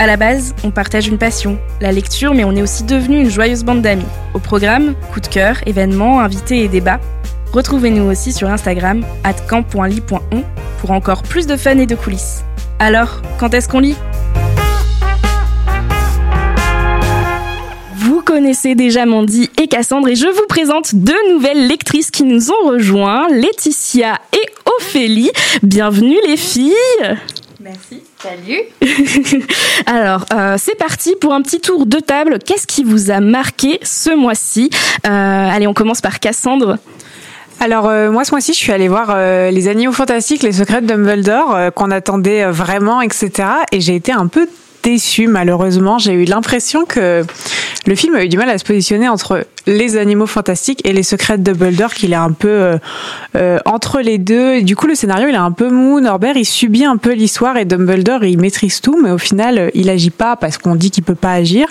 [0.00, 3.30] À la base, on partage une passion, la lecture, mais on est aussi devenu une
[3.30, 4.04] joyeuse bande d'amis.
[4.34, 7.00] Au programme, coup de cœur, événements, invités et débats.
[7.52, 9.04] Retrouvez-nous aussi sur Instagram,
[9.48, 10.42] camp.ly.on,
[10.80, 12.44] pour encore plus de fun et de coulisses.
[12.80, 13.94] Alors, quand est-ce qu'on lit?
[17.94, 22.50] Vous connaissez déjà Mandy et Cassandre et je vous présente deux nouvelles lectrices qui nous
[22.50, 24.46] ont rejoints, Laetitia et
[24.78, 25.30] Ophélie.
[25.62, 26.74] Bienvenue les filles
[27.64, 28.02] Merci.
[28.18, 28.60] Salut.
[29.86, 32.38] Alors, euh, c'est parti pour un petit tour de table.
[32.44, 34.68] Qu'est-ce qui vous a marqué ce mois-ci
[35.06, 36.76] euh, Allez, on commence par Cassandre.
[37.60, 40.82] Alors euh, moi ce mois-ci je suis allée voir euh, les animaux fantastiques, les secrets
[40.82, 43.30] de Dumbledore euh, qu'on attendait euh, vraiment etc.
[43.70, 44.48] Et j'ai été un peu
[44.84, 45.98] déçue malheureusement.
[45.98, 47.24] J'ai eu l'impression que
[47.86, 51.02] le film a eu du mal à se positionner entre les animaux fantastiques et les
[51.02, 52.78] secrets de Dumbledore, qu'il est un peu euh,
[53.36, 54.62] euh, entre les deux.
[54.62, 56.00] Du coup le scénario il est un peu mou.
[56.00, 59.90] Norbert il subit un peu l'histoire et Dumbledore il maîtrise tout, mais au final il
[59.90, 61.66] agit pas parce qu'on dit qu'il peut pas agir.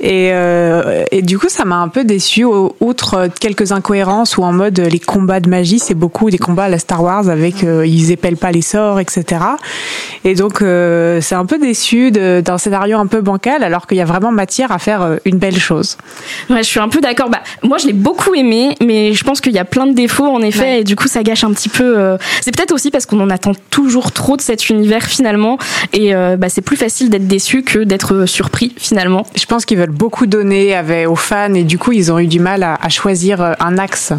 [0.00, 2.44] Et, euh, et du coup, ça m'a un peu déçu.
[2.44, 6.68] Outre quelques incohérences ou en mode les combats de magie, c'est beaucoup des combats à
[6.68, 9.24] la Star Wars avec euh, ils épellent pas les sorts, etc.
[10.24, 14.00] Et donc, euh, c'est un peu déçu d'un scénario un peu bancal, alors qu'il y
[14.00, 15.96] a vraiment matière à faire euh, une belle chose.
[16.48, 17.28] Ouais, je suis un peu d'accord.
[17.30, 20.26] Bah, moi, je l'ai beaucoup aimé, mais je pense qu'il y a plein de défauts
[20.28, 20.80] en effet, Ouais.
[20.80, 21.98] et du coup, ça gâche un petit peu.
[21.98, 25.58] euh, C'est peut-être aussi parce qu'on en attend toujours trop de cet univers finalement,
[25.92, 29.26] et euh, bah, c'est plus facile d'être déçu que d'être euh, surpris finalement.
[29.36, 32.26] Je pense qu'ils veulent beaucoup donner avec, aux fans et du coup, ils ont eu
[32.26, 34.12] du mal à, à choisir euh, un axe.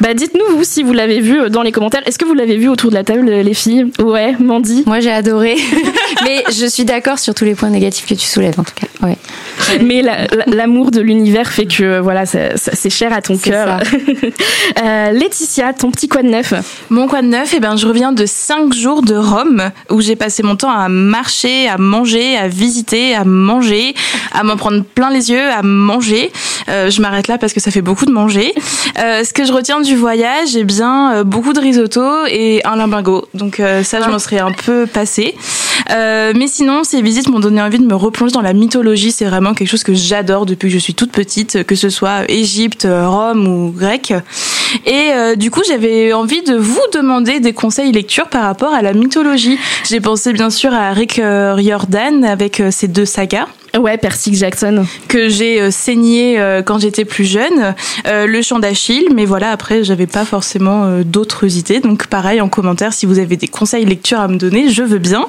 [0.00, 2.02] Bah, dites-nous vous si vous l'avez vu euh, dans les commentaires.
[2.06, 3.90] Est-ce que vous l'avez vu autour de la table, euh, les filles?
[4.02, 4.82] Ouais, Mandy?
[4.86, 5.56] Moi j'ai adoré,
[6.24, 8.86] mais je suis d'accord sur tous les points négatifs que tu soulèves en tout cas.
[9.06, 9.16] Ouais.
[9.82, 13.80] Mais la- la- l'amour de l'univers fait que voilà, c'est cher à ton cœur.
[14.82, 16.52] Euh, Laetitia, ton petit quoi de neuf?
[16.90, 20.16] Mon quoi de neuf, eh ben, je reviens de 5 jours de Rome où j'ai
[20.16, 23.94] passé mon temps à marcher, à manger, à visiter, à manger,
[24.32, 26.32] à m'en prendre plein les yeux, à manger.
[26.68, 28.52] Euh, je m'arrête là parce que ça fait beaucoup de manger.
[28.98, 32.76] Euh, ce que je retiens du voyage, eh bien, euh, beaucoup de risotto et un
[32.76, 33.26] limbago.
[33.34, 35.34] Donc ça, je m'en serais un peu passé.
[35.90, 39.12] Euh, mais sinon, ces visites m'ont donné envie de me replonger dans la mythologie.
[39.12, 42.28] C'est vraiment quelque chose que j'adore depuis que je suis toute petite, que ce soit
[42.28, 44.12] Égypte, Rome ou grec.
[44.84, 48.82] Et euh, du coup, j'avais envie de vous demander des conseils lecture par rapport à
[48.82, 49.58] la mythologie.
[49.84, 53.46] J'ai pensé bien sûr à Rick Riordan avec ses deux sagas
[53.78, 54.86] Ouais, Percy Jackson.
[55.08, 57.74] que j'ai euh, saigné euh, quand j'étais plus jeune,
[58.06, 61.80] euh, le chant d'Achille, mais voilà, après, j'avais pas forcément d'autres idées.
[61.80, 64.98] Donc, pareil, en commentaire, si vous avez des conseils lecture à me donner, je veux
[64.98, 65.26] bien.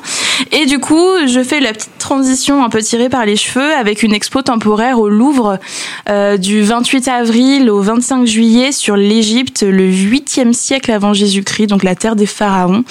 [0.52, 4.04] Et du coup, je fais la petite transition un peu tirée par les cheveux avec
[4.04, 5.60] une expo temporaire au Louvre
[6.38, 11.96] du 28 avril au 25 juillet sur l'Égypte, le 8e siècle avant Jésus-Christ, donc la
[11.96, 12.84] terre des pharaons,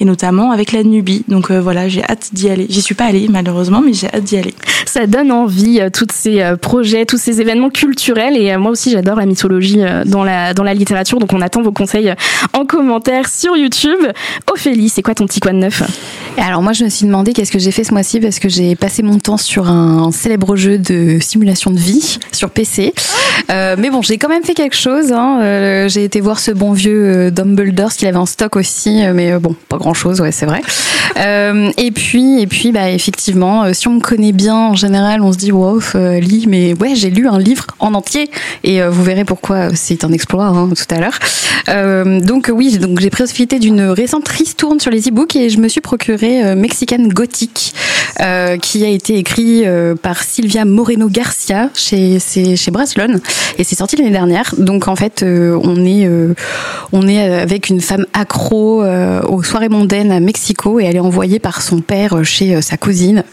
[0.00, 1.24] et notamment avec la Nubie.
[1.28, 2.66] Donc voilà, j'ai hâte d'y aller.
[2.68, 4.54] J'y suis pas allée, malheureusement, mais j'ai hâte d'y aller.
[4.94, 8.36] Ça donne envie, euh, tous ces euh, projets, tous ces événements culturels.
[8.36, 11.18] Et euh, moi aussi, j'adore la mythologie dans la, dans la littérature.
[11.18, 12.14] Donc, on attend vos conseils
[12.52, 13.98] en commentaire sur YouTube.
[14.48, 15.82] Ophélie, c'est quoi ton petit quoi de neuf?
[16.36, 18.74] Alors moi je me suis demandé qu'est-ce que j'ai fait ce mois-ci parce que j'ai
[18.74, 22.92] passé mon temps sur un célèbre jeu de simulation de vie sur PC.
[23.50, 25.12] Euh, mais bon, j'ai quand même fait quelque chose.
[25.12, 25.40] Hein.
[25.42, 29.38] Euh, j'ai été voir ce bon vieux Dumbledore, ce qu'il avait en stock aussi, mais
[29.38, 30.62] bon, pas grand-chose, ouais, c'est vrai.
[31.18, 35.32] Euh, et puis, et puis, bah effectivement, si on me connaît bien, en général, on
[35.32, 38.30] se dit wow, euh, lis, mais ouais, j'ai lu un livre en entier,
[38.62, 41.18] et euh, vous verrez pourquoi c'est un exploit hein, tout à l'heure.
[41.68, 45.68] Euh, donc oui, donc j'ai profité d'une récente ristourne sur les e-books et je me
[45.68, 47.74] suis procuré euh, Mexican Gothic,
[48.20, 53.20] euh, qui a été écrit euh, par Sylvia Moreno Garcia chez chez Braslon
[53.58, 54.54] et c'est sorti l'année dernière.
[54.58, 56.34] Donc en fait, euh, on est euh,
[56.92, 61.00] on est avec une femme accro euh, aux soirées mondaines à Mexico et elle est
[61.00, 63.24] envoyée par son père chez euh, sa cousine.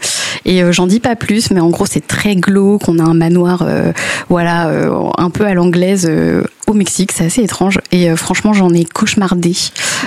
[0.44, 2.88] Et euh, j'en dis pas plus, mais en gros c'est très glauque.
[2.88, 3.92] On a un manoir, euh,
[4.28, 6.06] voilà, euh, un peu à l'anglaise.
[6.08, 9.52] euh, au Mexique, c'est assez étrange et euh, franchement j'en ai cauchemardé.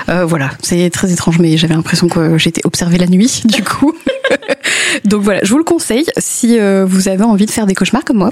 [0.10, 3.94] Euh, voilà, c'est très étrange, mais j'avais l'impression que j'étais observée la nuit du coup.
[5.06, 8.04] Donc voilà, je vous le conseille si euh, vous avez envie de faire des cauchemars
[8.06, 8.31] comme moi.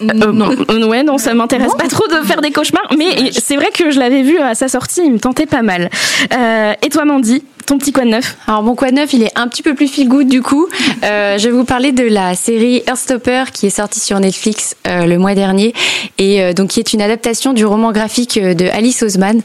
[0.00, 0.50] Euh, non.
[0.70, 3.90] euh, ouais, non, ça m'intéresse pas trop de faire des cauchemars, mais c'est vrai que
[3.90, 5.90] je l'avais vu à sa sortie, il me tentait pas mal.
[6.32, 9.22] Euh, et toi, Mandy, ton petit quoi de neuf Alors mon quoi de neuf, il
[9.22, 10.66] est un petit peu plus feel good du coup.
[11.04, 15.06] Euh, je vais vous parler de la série Earthstopper qui est sortie sur Netflix euh,
[15.06, 15.72] le mois dernier
[16.18, 19.40] et euh, donc qui est une adaptation du roman graphique de Alice Oseman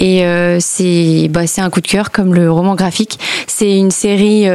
[0.00, 0.24] et
[0.58, 3.20] c'est bah, c'est un coup de cœur comme le roman graphique.
[3.46, 4.46] C'est une série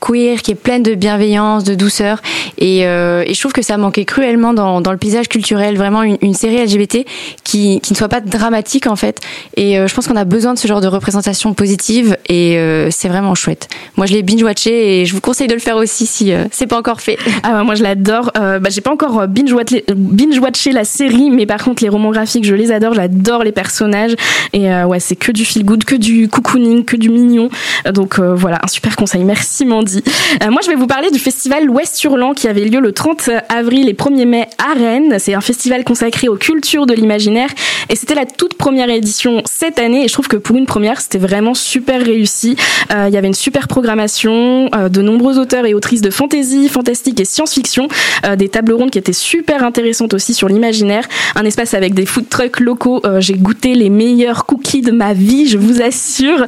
[0.00, 2.22] queer qui est pleine de bienveillance, de douceur
[2.58, 6.18] et, et je trouve que ça manquait cruellement dans, dans le paysage culturel, vraiment une,
[6.22, 7.04] une série LGBT
[7.42, 9.20] qui, qui ne soit pas dramatique en fait
[9.56, 13.08] et je pense qu'on a besoin de ce genre de représentation positive et euh, c'est
[13.08, 13.68] vraiment chouette.
[13.96, 16.66] Moi, je l'ai binge-watché et je vous conseille de le faire aussi si euh, c'est
[16.66, 17.18] pas encore fait.
[17.42, 18.30] Ah moi, je l'adore.
[18.36, 20.40] Euh, bah, j'ai pas encore binge-watché binge
[20.72, 22.94] la série, mais par contre, les romans graphiques, je les adore.
[22.94, 24.14] J'adore les personnages
[24.52, 27.48] et ouais, c'est que du feel good, que du cocooning, que du mignon.
[27.92, 29.24] Donc voilà, un super conseil.
[29.24, 30.02] Merci Mandy.
[30.50, 33.88] moi, je vais vous parler du festival Ouest Hurlant qui avait lieu le 30 avril
[33.88, 35.16] et 1er mai à Rennes.
[35.18, 37.50] C'est un festival consacré aux cultures de l'imaginaire
[37.88, 40.04] et c'était la toute première édition cette année.
[40.04, 42.37] Et je trouve que pour une première, c'était vraiment super réussi.
[42.46, 46.68] Euh, il y avait une super programmation, euh, de nombreux auteurs et autrices de fantasy,
[46.68, 47.88] fantastique et science-fiction,
[48.26, 51.04] euh, des tables rondes qui étaient super intéressantes aussi sur l'imaginaire,
[51.34, 53.02] un espace avec des food trucks locaux.
[53.18, 56.44] J'ai goûté les meilleurs cookies de ma vie, je vous assure.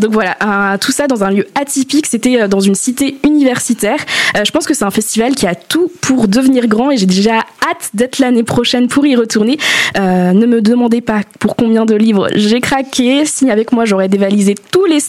[0.00, 0.36] donc voilà,
[0.80, 2.06] tout ça dans un lieu atypique.
[2.06, 3.98] C'était dans une cité universitaire.
[4.42, 7.38] je pense que c'est un festival qui a tout pour devenir grand et j'ai déjà
[7.38, 9.58] hâte d'être l'année prochaine pour y retourner.
[9.96, 13.24] ne me demandez pas pour combien de livres j'ai craqué.
[13.24, 15.00] Si avec moi j'aurais dévalisé tous les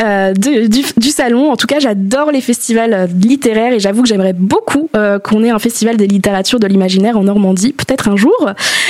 [0.00, 1.50] euh, du, salon.
[1.50, 5.42] En tout cas, j'adore les festivals euh, littéraires et j'avoue que j'aimerais beaucoup euh, qu'on
[5.44, 8.34] ait un festival des littératures de l'imaginaire en Normandie, peut-être un jour.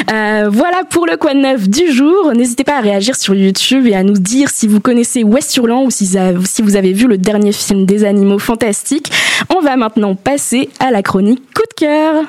[0.08, 2.32] voilà pour le coin neuf du jour.
[2.34, 5.90] N'hésitez pas à réagir sur YouTube et à nous dire si vous connaissez West-Hurlant ou
[5.90, 6.16] si,
[6.62, 9.10] vous avez vu le dernier film des animaux fantastiques.
[9.54, 12.25] On va maintenant passer à la chronique coup de cœur.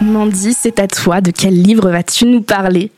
[0.00, 1.20] Mandy, c'est à toi.
[1.20, 2.90] De quel livre vas-tu nous parler?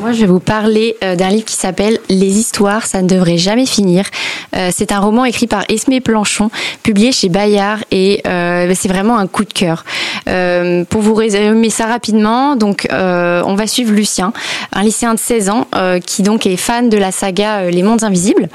[0.00, 3.38] Moi je vais vous parler euh, d'un livre qui s'appelle Les histoires, ça ne devrait
[3.38, 4.04] jamais finir.
[4.56, 6.50] Euh, c'est un roman écrit par Esmé Planchon,
[6.82, 9.84] publié chez Bayard et euh, c'est vraiment un coup de cœur.
[10.88, 14.32] pour vous résumer ça rapidement, donc on va suivre Lucien,
[14.72, 15.66] un lycéen de 16 ans
[16.06, 18.48] qui donc est fan de la saga Les Mondes Invisibles.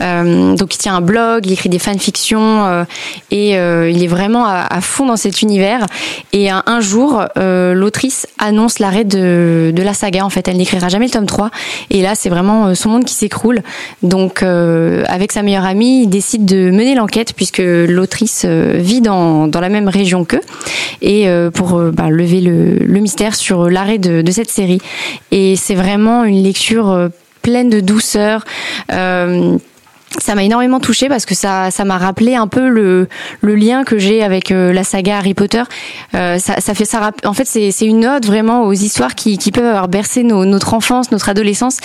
[0.00, 2.86] donc il tient un blog, il écrit des fanfictions
[3.30, 5.86] et il est vraiment à, fond dans cet univers.
[6.32, 10.24] Et un, jour, l'autrice annonce l'arrêt de, de la saga.
[10.24, 11.50] En fait, elle n'écrira jamais le tome 3.
[11.90, 13.62] Et là, c'est vraiment euh, son monde qui s'écroule.
[14.02, 19.00] Donc, euh, avec sa meilleure amie, il décide de mener l'enquête puisque l'autrice euh, vit
[19.00, 20.40] dans, la même région qu'eux
[21.00, 24.80] et pour bah, lever le, mystère sur l'arrêt de, cette série.
[25.30, 27.08] Et c'est vraiment une lecture
[27.42, 28.44] pleine de douceur.
[30.18, 33.08] Ça m'a énormément touchée parce que ça ça m'a rappelé un peu le,
[33.40, 35.62] le lien que j'ai avec euh, la saga Harry Potter.
[36.14, 39.38] Euh, ça, ça fait ça en fait c'est c'est une ode vraiment aux histoires qui,
[39.38, 41.78] qui peuvent avoir bercé nos, notre enfance, notre adolescence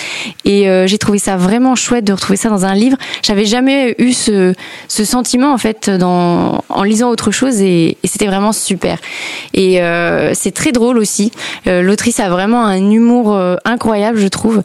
[0.44, 2.96] et euh, j'ai trouvé ça vraiment chouette de retrouver ça dans un livre.
[3.22, 4.54] J'avais jamais eu ce
[4.88, 8.98] ce sentiment en fait dans en lisant autre chose et, et c'était vraiment super.
[9.54, 11.32] Et euh, c'est très drôle aussi.
[11.66, 14.62] L'autrice a vraiment un humour incroyable je trouve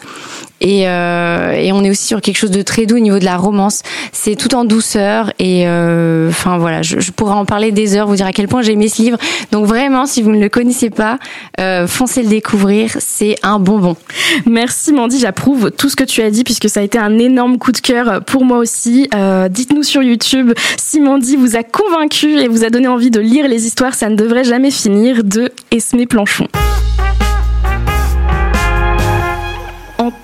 [0.62, 3.26] et, euh, et, on est aussi sur quelque chose de très doux au niveau de
[3.26, 3.82] la romance.
[4.12, 8.16] C'est tout en douceur et euh, voilà, je, je, pourrais en parler des heures, vous
[8.16, 9.18] dire à quel point j'ai aimé ce livre.
[9.52, 11.20] Donc vraiment, si vous ne le connaissez pas,
[11.60, 13.98] euh, foncez le découvrir, c'est un bonbon.
[14.46, 17.58] Merci Mandy, j'approuve tout ce que tu as dit puisque ça a été un énorme
[17.58, 19.10] coup de cœur pour moi aussi.
[19.14, 23.20] Euh, Dites-nous sur YouTube si Mandy vous a convaincu et vous a donné envie de
[23.20, 26.48] lire les histoires, ça ne devrait jamais finir de Esmé Planchon.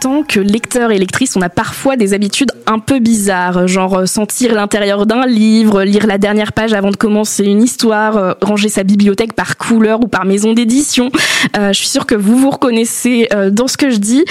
[0.01, 4.05] Tant que lecteur et lectrice, on a parfois des habitudes un peu bizarres, genre euh,
[4.07, 8.67] sentir l'intérieur d'un livre, lire la dernière page avant de commencer une histoire, euh, ranger
[8.67, 11.11] sa bibliothèque par couleur ou par maison d'édition.
[11.55, 14.25] Euh, je suis sûre que vous vous reconnaissez dans ce que je dis.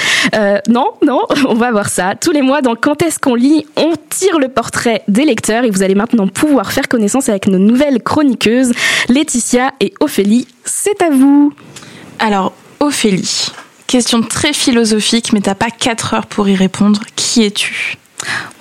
[0.68, 2.14] non, non, on va voir ça.
[2.20, 5.70] Tous les mois, dans Quand est-ce qu'on lit, on tire le portrait des lecteurs et
[5.70, 8.72] vous allez maintenant pouvoir faire connaissance avec nos nouvelles chroniqueuses,
[9.08, 10.48] Laetitia et Ophélie.
[10.64, 11.52] C'est à vous.
[12.18, 13.52] Alors, Ophélie,
[13.90, 17.00] Question très philosophique, mais t'as pas 4 heures pour y répondre.
[17.16, 17.96] Qui es-tu?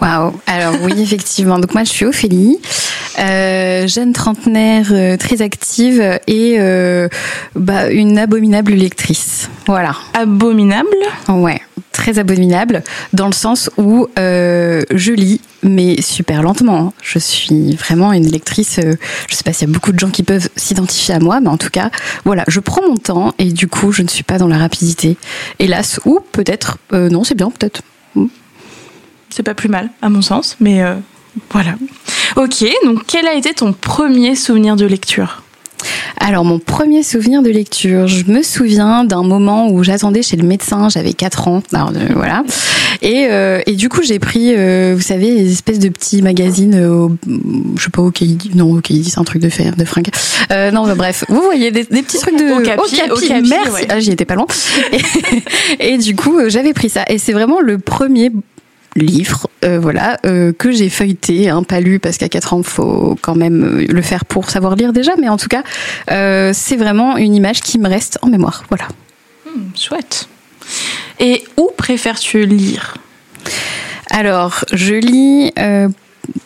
[0.02, 1.60] Waouh Alors oui, effectivement.
[1.60, 2.58] Donc moi, je suis Ophélie,
[3.20, 7.10] euh, jeune trentenaire euh, très active et euh,
[7.54, 9.52] bah, une abominable lectrice.
[9.68, 9.96] Voilà.
[10.16, 10.98] Abominable?
[11.28, 11.62] Ouais,
[12.00, 16.80] très abominable dans le sens où je lis mais super lentement.
[16.80, 16.94] Hein.
[17.02, 18.80] Je suis vraiment une lectrice.
[18.80, 18.96] Euh,
[19.28, 21.50] je sais pas s'il y a beaucoup de gens qui peuvent s'identifier à moi, mais
[21.50, 21.90] en tout cas,
[22.26, 25.18] voilà, je prends mon temps et du coup, je ne suis pas dans la rapidité.
[25.60, 27.82] Hélas, ou peut-être, euh, non, c'est bien, peut-être.
[28.16, 28.28] Hmm.
[29.30, 30.96] C'est pas plus mal, à mon sens, mais euh,
[31.52, 31.76] voilà.
[32.36, 35.44] Ok, donc quel a été ton premier souvenir de lecture?
[36.18, 40.46] Alors, mon premier souvenir de lecture, je me souviens d'un moment où j'attendais chez le
[40.46, 42.44] médecin, j'avais 4 ans, alors, euh, voilà.
[43.02, 46.76] Et, euh, et, du coup, j'ai pris, euh, vous savez, des espèces de petits magazines,
[46.86, 47.16] au,
[47.78, 48.12] je sais pas, au
[48.56, 50.10] non, au c'est un truc de fer, de fringue.
[50.50, 52.60] non, bah, bref, vous voyez, des, des petits trucs de...
[52.60, 52.82] Au capi,
[53.12, 53.86] au capi, merci.
[53.90, 54.48] Ah, j'y étais pas loin.
[55.80, 57.06] Et, et du coup, j'avais pris ça.
[57.08, 58.32] Et c'est vraiment le premier
[58.96, 63.18] livre, euh, voilà, euh, que j'ai feuilleté, hein, pas lu parce qu'à 4 ans, faut
[63.22, 65.64] quand même euh, le faire pour savoir lire déjà, mais en tout cas,
[66.54, 68.88] c'est vraiment une image qui me reste en mémoire, voilà.
[69.46, 70.28] Hmm, chouette.
[71.20, 72.96] Et où préfères-tu lire?
[74.10, 75.52] Alors, je lis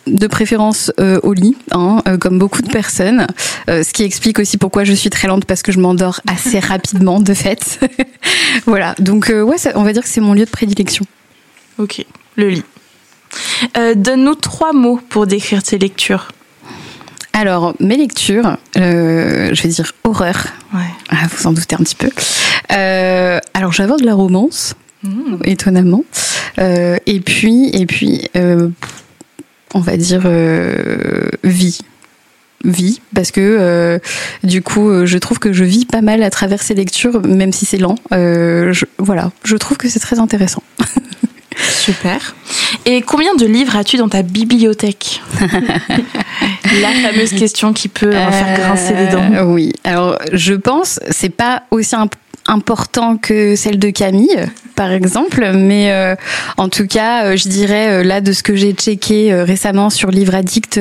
[0.06, 3.26] de préférence au lit, hein, comme beaucoup de personnes.
[3.68, 7.20] ce qui explique aussi pourquoi je suis très lente parce que je m'endors assez rapidement
[7.20, 7.80] de fait.
[8.66, 11.04] voilà, donc ouais, on va dire que c'est mon lieu de prédilection.
[11.78, 12.04] Ok
[12.36, 12.64] le lit.
[13.76, 16.28] Euh, donne-nous trois mots pour décrire tes lectures.
[17.32, 20.46] Alors, mes lectures, euh, je vais dire horreur.
[20.72, 20.80] Ouais.
[21.08, 22.10] Ah, vous en doutez un petit peu.
[22.72, 25.36] Euh, alors, j'avance de la romance, mmh.
[25.44, 26.04] étonnamment.
[26.58, 28.30] et puis, et puis
[29.76, 30.22] on va dire
[31.42, 31.80] vie
[32.64, 34.00] vie parce que
[34.44, 37.66] du coup je trouve que je vis pas mal à travers ces lectures même si
[37.66, 37.96] c'est lent
[38.98, 40.62] voilà je trouve que c'est très intéressant
[41.56, 42.34] Super.
[42.86, 45.22] Et combien de livres as-tu dans ta bibliothèque
[46.80, 49.32] La fameuse question qui peut faire grincer les dents.
[49.32, 49.72] Euh, oui.
[49.84, 51.94] Alors, je pense, c'est pas aussi
[52.46, 54.36] important que celle de Camille,
[54.74, 56.14] par exemple, mais euh,
[56.56, 60.34] en tout cas, euh, je dirais là de ce que j'ai checké récemment sur Livre
[60.34, 60.80] Addict,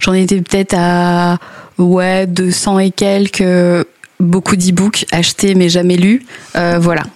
[0.00, 1.38] j'en étais peut-être à
[1.78, 3.86] ouais 200 et quelques
[4.20, 6.24] beaucoup d'e-books achetés mais jamais lus.
[6.54, 7.02] voilà.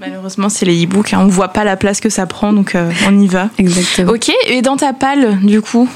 [0.00, 1.12] Malheureusement, c'est les e-books.
[1.12, 1.20] Hein.
[1.22, 3.50] On voit pas la place que ça prend, donc euh, on y va.
[3.58, 4.12] Exactement.
[4.12, 4.30] Ok.
[4.46, 5.88] Et dans ta palle, du coup?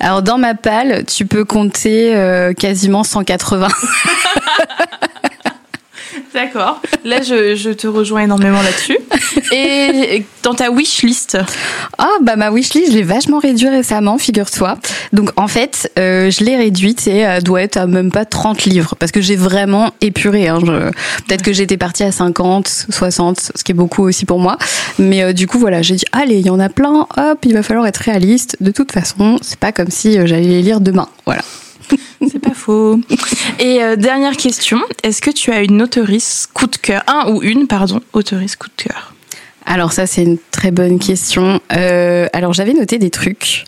[0.00, 3.68] Alors, dans ma palle, tu peux compter euh, quasiment 180.
[6.34, 6.80] D'accord.
[7.04, 8.96] Là, je, te rejoins énormément là-dessus.
[9.52, 11.36] Et dans ta wish list
[11.98, 14.78] Ah, bah ma wish list, je l'ai vachement réduite récemment, figure-toi.
[15.12, 18.64] Donc en fait, euh, je l'ai réduite et elle doit être à même pas 30
[18.64, 20.48] livres parce que j'ai vraiment épuré.
[20.48, 20.60] Hein.
[21.26, 24.56] Peut-être que j'étais partie à 50, 60, ce qui est beaucoup aussi pour moi.
[24.98, 27.52] Mais euh, du coup, voilà, j'ai dit, allez, il y en a plein, hop, il
[27.52, 28.56] va falloir être réaliste.
[28.60, 31.08] De toute façon, c'est pas comme si euh, j'allais les lire demain.
[31.26, 31.42] Voilà.
[32.30, 33.00] C'est pas faux.
[33.58, 37.02] Et euh, dernière question, est-ce que tu as une auteurice coup de cœur?
[37.06, 39.14] Un ou une, pardon, auteurice coup de cœur?
[39.64, 41.60] Alors ça c'est une très bonne question.
[41.72, 43.64] Euh, alors j'avais noté des trucs,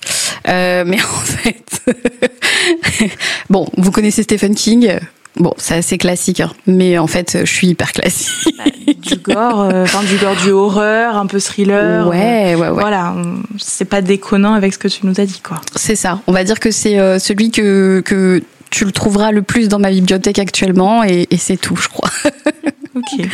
[0.48, 1.82] euh, mais en fait,
[3.50, 4.98] bon, vous connaissez Stephen King?
[5.36, 6.52] Bon, c'est assez classique, hein.
[6.66, 8.54] mais en fait, je suis hyper classique.
[8.56, 12.06] Bah, du gore, euh, enfin du gore, du horreur, un peu thriller.
[12.06, 12.70] Ouais, ouais, ouais.
[12.70, 13.14] Voilà,
[13.58, 15.60] c'est pas déconnant avec ce que tu nous as dit, quoi.
[15.74, 16.20] C'est ça.
[16.28, 19.80] On va dire que c'est euh, celui que, que tu le trouveras le plus dans
[19.80, 22.10] ma bibliothèque actuellement, et, et c'est tout, je crois.
[22.94, 23.26] ok.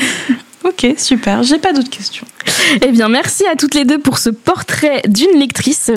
[0.64, 1.42] Ok, super.
[1.42, 2.26] J'ai pas d'autres questions.
[2.83, 5.90] Eh bien, merci à toutes les deux pour ce portrait d'une lectrice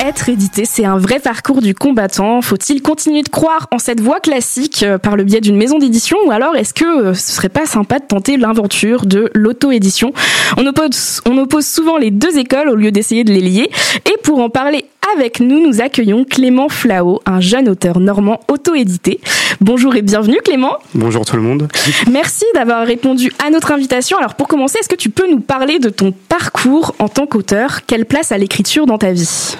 [0.00, 2.40] être édité, c'est un vrai parcours du combattant.
[2.40, 6.16] Faut-il continuer de croire en cette voie classique euh, par le biais d'une maison d'édition?
[6.26, 10.12] Ou alors est-ce que euh, ce serait pas sympa de tenter l'aventure de l'auto-édition?
[10.56, 13.70] On oppose, on oppose souvent les deux écoles au lieu d'essayer de les lier.
[14.06, 19.20] Et pour en parler avec nous, nous accueillons Clément Flao, un jeune auteur normand auto-édité.
[19.60, 20.78] Bonjour et bienvenue Clément.
[20.94, 21.68] Bonjour tout le monde.
[22.10, 24.16] Merci d'avoir répondu à notre invitation.
[24.16, 27.80] Alors pour commencer, est-ce que tu peux nous parler de ton parcours en tant qu'auteur?
[27.86, 29.56] Quelle place a l'écriture dans ta vie?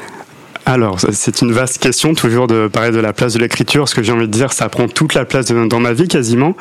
[0.67, 3.89] Alors, c'est une vaste question, toujours de parler de la place de l'écriture.
[3.89, 6.57] Ce que j'ai envie de dire, ça prend toute la place dans ma vie quasiment.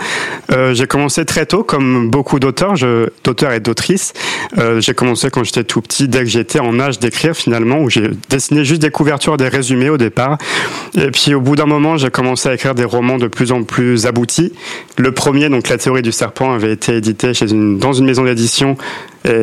[0.51, 2.75] Euh, j'ai commencé très tôt, comme beaucoup d'auteurs,
[3.24, 4.13] d'auteurs et d'autrices.
[4.58, 7.89] Euh, j'ai commencé quand j'étais tout petit, dès que j'étais en âge d'écrire finalement, où
[7.89, 10.38] j'ai dessiné juste des couvertures, des résumés au départ.
[10.96, 13.63] Et puis au bout d'un moment, j'ai commencé à écrire des romans de plus en
[13.63, 14.53] plus aboutis.
[14.98, 18.24] Le premier, donc La théorie du serpent, avait été édité chez une, dans une maison
[18.24, 18.77] d'édition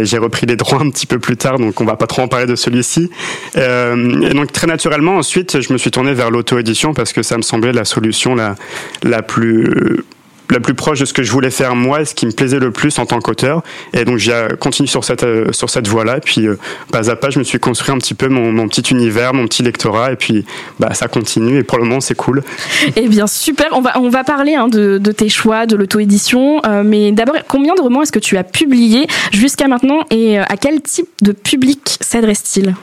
[0.04, 2.28] j'ai repris les droits un petit peu plus tard, donc on va pas trop en
[2.28, 3.10] parler de celui-ci.
[3.56, 7.36] Euh, et donc très naturellement, ensuite, je me suis tourné vers l'auto-édition parce que ça
[7.36, 8.54] me semblait la solution la,
[9.02, 10.04] la plus
[10.50, 12.70] la plus proche de ce que je voulais faire moi ce qui me plaisait le
[12.70, 13.62] plus en tant qu'auteur.
[13.92, 16.20] Et donc j'ai continué sur cette euh, sur cette voie-là.
[16.20, 16.58] Puis euh,
[16.92, 19.62] pas à pas, je me suis construit un petit peu mon, petit univers, mon petit
[19.62, 20.12] lectorat.
[20.12, 20.44] Et puis
[20.78, 21.58] bah ça continue.
[21.58, 22.42] Et pour le moment, c'est cool.
[22.96, 23.66] Eh bien super.
[23.72, 26.60] On va on va parler hein, de, tes choix, de l'auto-édition.
[26.66, 30.56] Euh, mais d'abord, combien de romans est-ce que tu as publié jusqu'à maintenant et à
[30.60, 32.74] quel type de public s'adresse-t-il?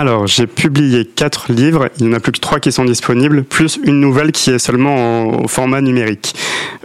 [0.00, 3.44] Alors, j'ai publié quatre livres, il n'y en a plus que trois qui sont disponibles,
[3.44, 6.34] plus une nouvelle qui est seulement au format numérique.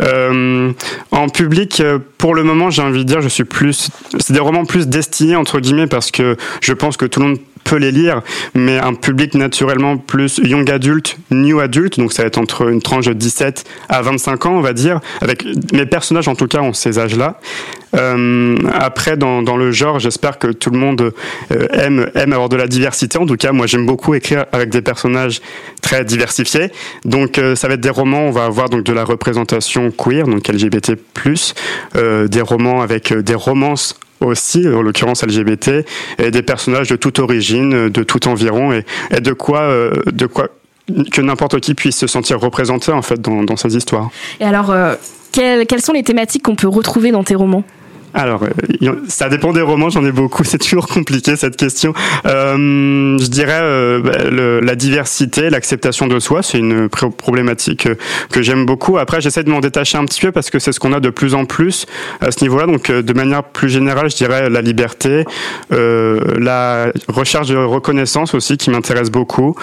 [0.02, 0.72] Euh,
[1.12, 3.90] en public, euh, pour le moment, j'ai envie de dire, je suis plus,
[4.20, 7.40] c'est des romans plus destinés entre guillemets parce que je pense que tout le monde
[7.64, 8.22] peut les lire,
[8.54, 12.82] mais un public naturellement plus young adulte, new adulte, donc ça va être entre une
[12.82, 16.62] tranche de 17 à 25 ans, on va dire, avec mes personnages en tout cas
[16.62, 17.40] ont ces âges-là.
[17.96, 21.14] Euh, après, dans, dans, le genre, j'espère que tout le monde
[21.52, 23.18] euh, aime, aime avoir de la diversité.
[23.18, 25.42] En tout cas, moi, j'aime beaucoup écrire avec des personnages
[25.82, 26.72] très diversifiés.
[27.06, 28.28] Donc, euh, ça va être des romans.
[28.28, 30.96] On va avoir donc de la représentation queer, donc LGBT+,
[31.96, 35.86] des romans avec des romances aussi, en l'occurrence LGBT,
[36.20, 38.84] et des personnages de toute origine, de tout environ, et,
[39.20, 40.50] de quoi, de quoi
[41.12, 44.10] que n'importe qui puisse se sentir représenté en fait dans, dans ces histoires.
[44.40, 44.74] Et alors,
[45.32, 47.64] quelles, quelles sont les thématiques qu'on peut retrouver dans tes romans?
[48.14, 51.94] Alors, euh, ça dépend des romans, j'en ai beaucoup, c'est toujours compliqué cette question.
[52.26, 57.96] Euh, je dirais euh, bah, le, la diversité, l'acceptation de soi, c'est une problématique euh,
[58.32, 58.98] que j'aime beaucoup.
[58.98, 61.10] Après, j'essaie de m'en détacher un petit peu parce que c'est ce qu'on a de
[61.10, 61.86] plus en plus
[62.20, 62.66] à ce niveau-là.
[62.66, 65.26] Donc, de manière plus générale, je dirais la liberté,
[65.70, 69.56] la recherche de reconnaissance aussi qui m'intéresse beaucoup.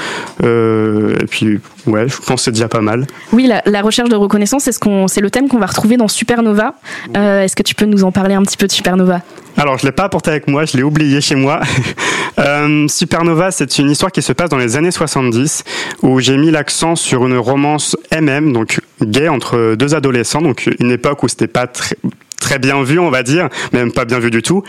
[0.42, 3.06] et puis, ouais, je pense que c'est déjà pas mal.
[3.32, 6.74] Oui, la, la recherche de reconnaissance, c'est ce le thème qu'on va retrouver dans Supernova.
[7.14, 9.20] Est-ce que tu peux nous en parler un petit peu de Supernova?
[9.58, 11.60] Alors, je l'ai pas apporté avec moi, je l'ai oublié chez moi.
[12.38, 15.64] euh, Supernova, c'est une histoire qui se passe dans les années 70,
[16.02, 20.92] où j'ai mis l'accent sur une romance MM, donc gay entre deux adolescents, donc une
[20.92, 21.96] époque où c'était pas très
[22.40, 24.62] très bien vu, on va dire, même pas bien vu du tout.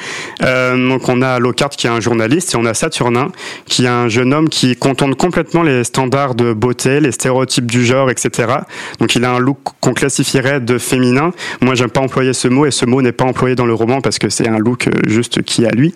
[0.43, 3.31] Euh, donc on a Lockhart qui est un journaliste et on a Saturnin
[3.65, 7.85] qui est un jeune homme qui contourne complètement les standards de beauté, les stéréotypes du
[7.85, 8.53] genre, etc.
[8.99, 11.31] Donc il a un look qu'on classifierait de féminin.
[11.61, 14.01] Moi j'aime pas employer ce mot et ce mot n'est pas employé dans le roman
[14.01, 15.93] parce que c'est un look euh, juste qui a lui.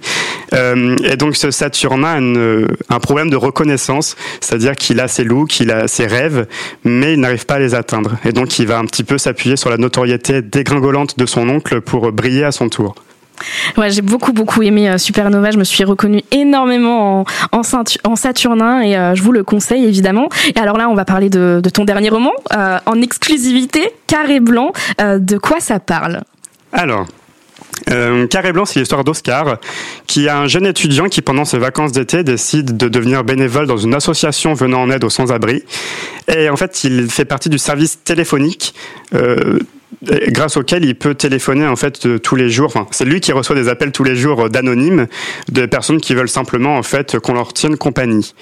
[0.54, 5.60] Euh, et donc ce Saturnin a un problème de reconnaissance, c'est-à-dire qu'il a ses looks,
[5.60, 6.46] il a ses rêves,
[6.84, 8.18] mais il n'arrive pas à les atteindre.
[8.26, 11.63] Et donc il va un petit peu s'appuyer sur la notoriété dégringolante de son oncle
[11.86, 12.96] pour briller à son tour.
[13.78, 15.52] Ouais, j'ai beaucoup beaucoup aimé euh, Supernova.
[15.52, 17.62] Je me suis reconnue énormément en,
[18.04, 20.30] en, Saturnin et euh, je vous le conseille évidemment.
[20.56, 24.72] Et alors là, on va parler de, ton dernier roman euh, en exclusivité, Carré blanc.
[25.00, 26.22] de quoi ça parle?
[26.72, 27.08] Alors.
[28.30, 29.58] Carré Blanc, c'est l'histoire d'Oscar,
[30.08, 33.78] qui est un jeune étudiant qui, pendant ses vacances d'été, décide de devenir bénévole dans
[33.78, 35.64] une association venant en aide aux sans-abri.
[36.34, 38.74] Et en fait, il fait partie du service téléphonique
[40.28, 42.68] grâce auquel il peut téléphoner en fait tous les jours.
[42.68, 45.08] Enfin, c'est lui qui reçoit des appels tous les jours euh, d'anonymes
[45.52, 48.34] de personnes qui veulent simplement en fait qu'on leur tienne compagnie.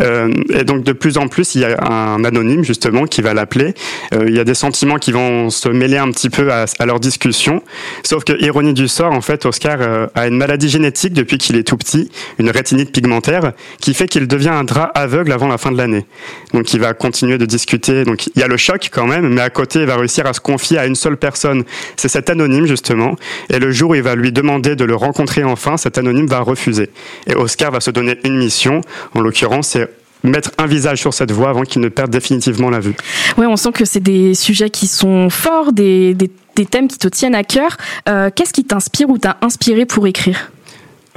[0.00, 3.34] Euh, et donc de plus en plus, il y a un anonyme justement qui va
[3.34, 3.74] l'appeler.
[4.14, 7.00] Euh, il y a des sentiments qui vont se mêler un petit peu à, leur
[7.00, 7.62] discussion.
[8.02, 11.56] Sauf que ironie du sort, en fait, Oscar euh, a une maladie génétique depuis qu'il
[11.56, 15.58] est tout petit, une rétinite pigmentaire, qui fait qu'il devient un drap aveugle avant la
[15.58, 16.06] fin de l'année.
[16.52, 18.04] Donc il va continuer de discuter.
[18.04, 20.32] Donc il y a le choc quand même, mais à côté, il va réussir à
[20.32, 21.64] se confier à une seule personne.
[21.96, 23.16] C'est cet anonyme justement.
[23.50, 26.40] Et le jour où il va lui demander de le rencontrer enfin, cet anonyme va
[26.40, 26.90] refuser.
[27.26, 28.80] Et Oscar va se donner une mission.
[29.14, 29.85] En l'occurrence, c'est
[30.26, 32.94] mettre un visage sur cette voie avant qu'il ne perde définitivement la vue.
[33.38, 36.98] Oui, on sent que c'est des sujets qui sont forts, des, des, des thèmes qui
[36.98, 37.76] te tiennent à cœur.
[38.08, 40.50] Euh, Qu'est-ce qui t'inspire ou t'a inspiré pour écrire?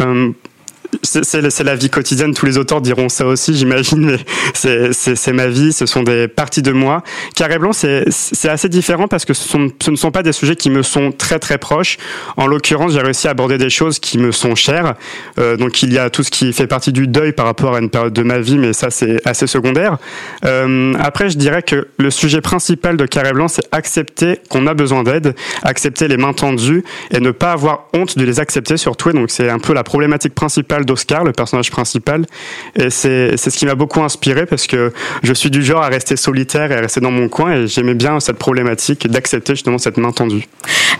[0.02, 0.32] Euh,
[1.04, 2.34] c'est la vie quotidienne.
[2.34, 4.17] Tous les auteurs diront ça aussi, j'imagine, mais
[4.93, 5.73] c'est ma vie.
[5.73, 7.04] Ce sont des parties de moi.
[7.36, 10.84] Carré blanc, c'est assez différent parce que ce, ne sont pas des sujets qui me
[10.84, 11.97] sont très très proches.
[12.38, 14.95] En l'occurrence, j'ai réussi à aborder des choses qui me sont chères.
[15.39, 17.80] Euh, donc il y a tout ce qui fait partie du deuil par rapport à
[17.80, 19.97] une période de ma vie, mais ça c'est assez secondaire.
[20.45, 24.73] Euh, après, je dirais que le sujet principal de Carré blanc, c'est accepter qu'on a
[24.73, 29.10] besoin d'aide, accepter les mains tendues et ne pas avoir honte de les accepter surtout.
[29.10, 32.26] Et donc c'est un peu la problématique principale d'Oscar, le personnage principal.
[32.76, 36.15] Et c'est ce qui m'a beaucoup inspiré parce que je suis du genre à rester
[36.15, 39.98] solitaire et à rester dans mon coin et j'aimais bien cette problématique d'accepter justement cette
[39.98, 40.48] main tendue.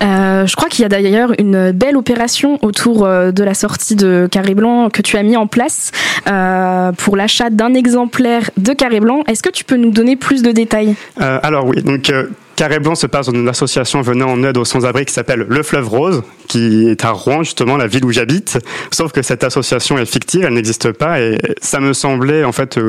[0.02, 3.96] Euh, je crois qu'il y a d'ailleurs une belle opération autour euh, de la sortie
[3.96, 5.92] de Carré Blanc que tu as mis en place
[6.28, 9.24] euh, pour l'achat d'un exemplaire de Carré Blanc.
[9.28, 10.96] Est-ce que tu peux nous donner plus de détails?
[11.18, 12.12] Alors oui, donc
[12.56, 15.64] Carré Blanc se passe dans une association venant en aide aux sans-abri qui s'appelle Le
[15.64, 18.58] Fleuve Rose, qui est à Rouen, justement, la ville où j'habite.
[18.92, 22.80] Sauf que cette association est fictive, elle n'existe pas, et ça me semblait en fait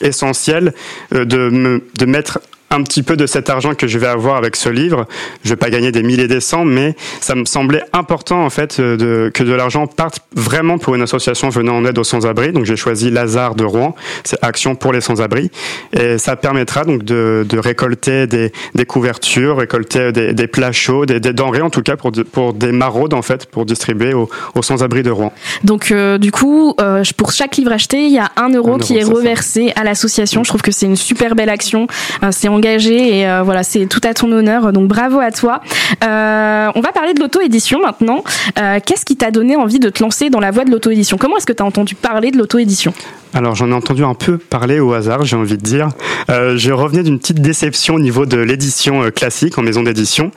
[0.00, 0.72] essentiel
[1.10, 2.40] de, me, de mettre
[2.74, 5.06] un petit peu de cet argent que je vais avoir avec ce livre.
[5.44, 8.80] Je vais pas gagner des milliers des cents, mais ça me semblait important en fait
[8.80, 12.52] euh, de, que de l'argent parte vraiment pour une association venant en aide aux sans-abri.
[12.52, 15.50] Donc j'ai choisi Lazare de Rouen, c'est Action pour les sans-abri,
[15.92, 21.06] et ça permettra donc de, de récolter des, des, couvertures, récolter des, des plats chauds,
[21.06, 24.28] des, des, denrées en tout cas pour, pour des maraudes en fait pour distribuer aux,
[24.54, 25.32] aux sans-abri de Rouen.
[25.62, 28.98] Donc euh, du coup, euh, pour chaque livre acheté, il y a un euro, qui
[28.98, 30.42] est reversé à l'association.
[30.42, 31.86] Je trouve que c'est une super belle action.
[32.32, 34.72] c'est en et voilà, c'est tout à ton honneur.
[34.72, 35.60] Donc bravo à toi.
[36.02, 38.22] on va parler de l'auto-édition maintenant.
[38.54, 41.16] Qu'est-ce qui t'a donné envie de te lancer dans la voie de l'auto-édition?
[41.18, 42.92] Comment est-ce que tu as entendu parler de l'auto-édition?
[43.34, 45.88] Alors j'en ai entendu un peu parler au hasard, j'ai envie de dire.
[46.30, 50.30] Euh, je revenais d'une petite déception au niveau de l'édition euh, classique en maison d'édition.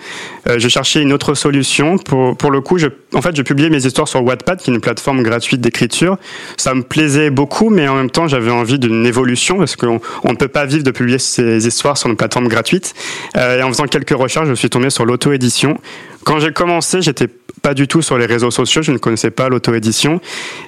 [0.49, 1.99] Euh, je cherchais une autre solution.
[1.99, 2.79] Pour, pour le coup,
[3.13, 6.17] en fait, je publiais mes histoires sur Wattpad, qui est une plateforme gratuite d'écriture.
[6.57, 10.31] Ça me plaisait beaucoup, mais en même temps, j'avais envie d'une évolution parce qu'on on
[10.31, 12.95] ne peut pas vivre de publier ces histoires sur une plateforme gratuite.
[13.35, 15.77] Et en faisant quelques recherches, je suis tombé sur l'auto-édition.
[16.23, 17.27] Quand j'ai commencé, j'étais
[17.61, 20.21] pas du tout sur les réseaux sociaux, je ne connaissais pas l'auto-édition.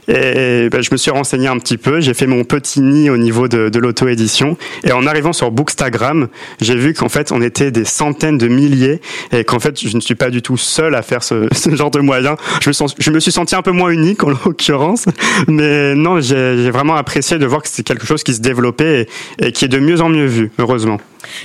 [0.07, 3.17] Et ben, je me suis renseigné un petit peu, j'ai fait mon petit nid au
[3.17, 4.57] niveau de, de l'auto-édition.
[4.83, 6.27] Et en arrivant sur Bookstagram,
[6.61, 10.01] j'ai vu qu'en fait, on était des centaines de milliers et qu'en fait, je ne
[10.01, 12.35] suis pas du tout seul à faire ce, genre de moyens.
[12.61, 15.05] Je me, sens, suis senti un peu moins unique en l'occurrence.
[15.47, 19.07] Mais non, j'ai vraiment apprécié de voir que c'est quelque chose qui se développait
[19.41, 20.99] et, qui est de mieux en mieux vu, heureusement.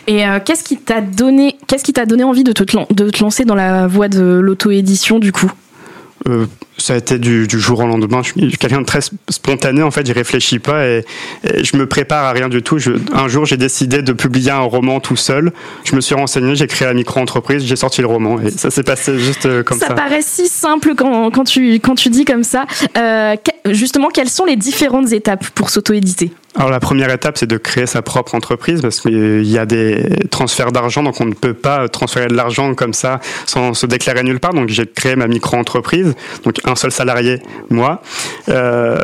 [0.06, 3.54] Et euh, qu'est-ce qui t'a donné, qu'est-ce qui t'a donné envie de te, lancer dans
[3.54, 5.50] la voie de l'auto-édition du coup?
[6.28, 6.46] Euh,
[6.84, 8.22] ça a été du, du, jour au lendemain.
[8.22, 11.04] Je suis quelqu'un de très spontané, en fait, j'y réfléchis pas et,
[11.42, 12.78] et, je me prépare à rien du tout.
[12.78, 15.52] Je, un jour, j'ai décidé de publier un roman tout seul.
[15.84, 18.82] Je me suis renseigné, j'ai créé la micro-entreprise, j'ai sorti le roman et ça s'est
[18.82, 19.88] passé juste euh, comme ça.
[19.88, 22.66] Ça paraît si simple quand, quand, tu, quand tu dis comme ça.
[22.98, 23.34] Euh,
[23.70, 26.32] justement, quelles sont les différentes étapes pour s'auto-éditer?
[26.56, 30.04] Alors la première étape, c'est de créer sa propre entreprise parce qu'il y a des
[30.30, 34.22] transferts d'argent, donc on ne peut pas transférer de l'argent comme ça sans se déclarer
[34.22, 34.54] nulle part.
[34.54, 38.02] Donc j'ai créé ma micro-entreprise, donc un seul salarié, moi.
[38.48, 39.02] Euh,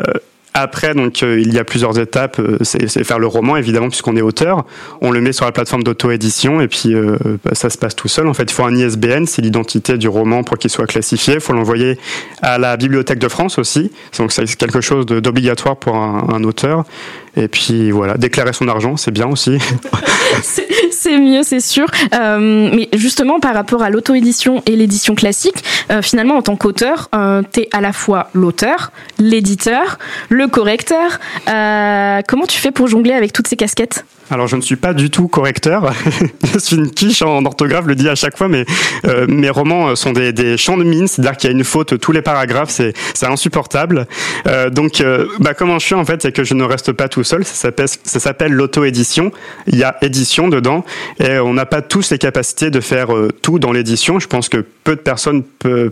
[0.53, 2.39] après, donc, euh, il y a plusieurs étapes.
[2.39, 4.65] Euh, c'est faire le roman, évidemment, puisqu'on est auteur.
[4.99, 8.09] On le met sur la plateforme d'auto-édition et puis euh, bah, ça se passe tout
[8.09, 8.27] seul.
[8.27, 11.35] En fait, il faut un ISBN, c'est l'identité du roman pour qu'il soit classifié.
[11.35, 11.97] Il faut l'envoyer
[12.41, 13.91] à la Bibliothèque de France aussi.
[14.17, 16.83] Donc, c'est quelque chose d'obligatoire pour un, un, auteur.
[17.37, 19.57] Et puis voilà, déclarer son argent, c'est bien aussi.
[20.91, 21.85] c'est mieux, c'est sûr.
[22.13, 27.09] Euh, mais justement, par rapport à l'auto-édition et l'édition classique, euh, finalement, en tant qu'auteur,
[27.15, 31.19] euh, tu à la fois l'auteur, l'éditeur, le correcteur.
[31.47, 34.05] Euh, comment tu fais pour jongler avec toutes ces casquettes?
[34.31, 35.93] Alors je ne suis pas du tout correcteur,
[36.53, 38.65] je suis une quiche en orthographe, le dis à chaque fois, mais
[39.05, 41.99] euh, mes romans sont des, des champs de mine, c'est-à-dire qu'il y a une faute
[41.99, 42.93] tous les paragraphes, c'est
[43.25, 44.07] insupportable.
[44.47, 47.09] Euh, donc euh, bah, comment je suis en fait, c'est que je ne reste pas
[47.09, 49.31] tout seul, ça s'appelle ça s'appelle l'auto-édition,
[49.67, 50.85] il y a édition dedans,
[51.19, 54.49] et on n'a pas tous les capacités de faire euh, tout dans l'édition, je pense
[54.49, 55.89] que peu de personnes peuvent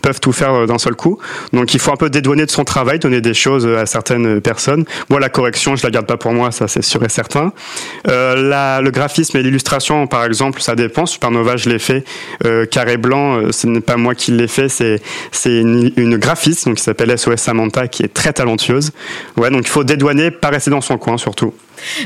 [0.00, 1.18] peuvent, tout faire euh, d'un seul coup,
[1.52, 4.84] donc il faut un peu dédouaner de son travail, donner des choses à certaines personnes.
[5.10, 7.52] Moi la correction, je la garde pas pour moi, ça c'est sûr et certain.
[8.08, 11.06] Euh, le graphisme et l'illustration, par exemple, ça dépend.
[11.06, 12.04] Supernova, je l'ai fait.
[12.44, 16.16] Euh, Carré blanc, euh, ce n'est pas moi qui l'ai fait, c'est c'est une, une,
[16.16, 18.92] graphiste donc qui s'appelle SOS Samantha, qui est très talentueuse.
[19.36, 21.54] Ouais, donc il faut dédouaner, pas rester dans son coin surtout.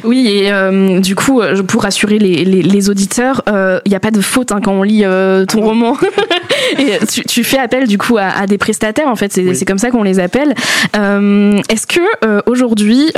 [0.04, 3.94] Oui, et euh, du coup, euh, pour rassurer les, les, les auditeurs, il euh, n'y
[3.94, 5.96] a pas de faute hein, quand on lit euh, ton roman.
[6.78, 9.64] et tu, tu, fais appel du coup à, à des prestataires, en fait, c'est oui.
[9.64, 10.54] comme ça qu'on les appelle.
[10.94, 13.12] Est-ce que aujourd'hui,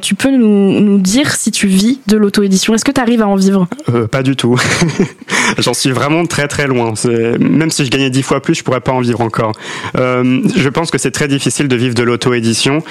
[0.00, 2.74] tu peux nous, nous, dire si tu vis de l'auto-édition?
[2.74, 3.66] Est-ce que tu arrives à en vivre?
[4.10, 4.58] Pas du tout.
[5.58, 6.94] J'en suis vraiment très très loin.
[7.38, 9.52] Même si je gagnais dix fois plus, je pourrais pas en vivre encore.
[9.94, 12.82] je pense que c'est très difficile de vivre de l'auto-édition.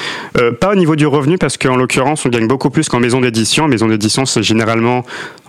[0.60, 3.68] pas au niveau du revenu, parce qu'en l'occurrence, on gagne beaucoup plus qu'en maison d'édition.
[3.68, 5.04] Maison d'édition, c'est généralement,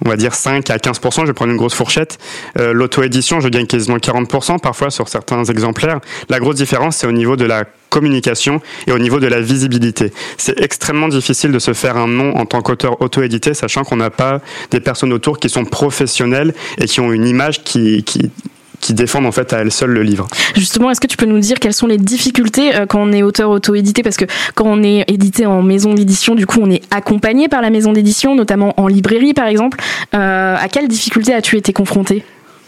[0.05, 1.22] on va dire 5 à 15%.
[1.22, 2.18] Je vais prendre une grosse fourchette.
[2.59, 6.00] Euh, L'auto-édition, je gagne quasiment 40% parfois sur certains exemplaires.
[6.29, 10.12] La grosse différence, c'est au niveau de la communication et au niveau de la visibilité.
[10.37, 14.11] C'est extrêmement difficile de se faire un nom en tant qu'auteur auto-édité, sachant qu'on n'a
[14.11, 18.05] pas des personnes autour qui sont professionnelles et qui ont une image qui
[18.85, 20.29] qui défendent en fait à elles seules le livre.
[20.55, 23.23] Justement, est-ce que tu peux nous dire quelles sont les difficultés euh, quand on est
[23.23, 24.03] auteur auto-édité?
[24.03, 27.62] Parce que quand on est édité en maison d'édition, du coup, on est accompagné par
[27.62, 29.79] la maison d'édition, notamment en librairie par exemple.
[30.14, 32.25] Euh, à quelles difficultés as-tu été confronté?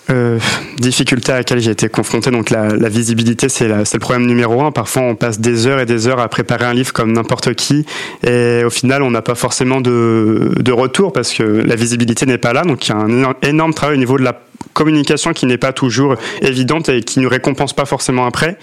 [0.08, 0.38] Euh,
[0.78, 4.70] difficulté à laquelle j'ai été confronté, donc la, la visibilité, c'est le problème numéro un.
[4.70, 7.84] Parfois, on passe des heures et des heures à préparer un livre comme n'importe qui,
[8.24, 12.38] et au final, on n'a pas forcément de, de retour parce que la visibilité n'est
[12.38, 12.62] pas là.
[12.62, 14.40] Donc, il y a un énorme travail au niveau de la
[14.76, 18.58] communication qui n'est pas toujours évidente et qui ne récompense pas forcément après.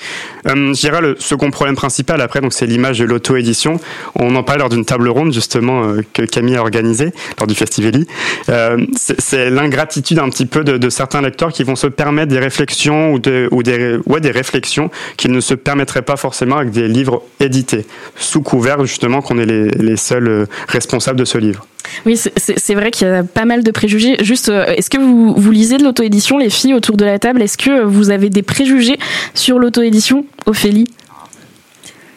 [0.47, 3.79] Euh, je dirais le second problème principal après, donc c'est l'image de l'auto-édition.
[4.15, 7.55] On en parlait lors d'une table ronde justement euh, que Camille a organisée lors du
[7.55, 8.07] Festivali.
[8.49, 13.13] Euh, c'est l'ingratitude un petit peu de, certains lecteurs qui vont se permettre des réflexions
[13.13, 13.19] ou,
[13.51, 17.87] ou des, ouais, des réflexions qu'ils ne se permettraient pas forcément avec des livres édités,
[18.15, 21.65] sous couvert justement qu'on est les, les seuls responsables de ce livre.
[22.05, 24.17] Oui, c'est vrai qu'il y a pas mal de préjugés.
[24.23, 27.41] Juste, euh, est-ce que vous, vous lisez de l'auto-édition, les filles autour de la table?
[27.41, 28.97] Est-ce que vous avez des préjugés
[29.33, 30.87] sur l'auto-édition, Ophélie?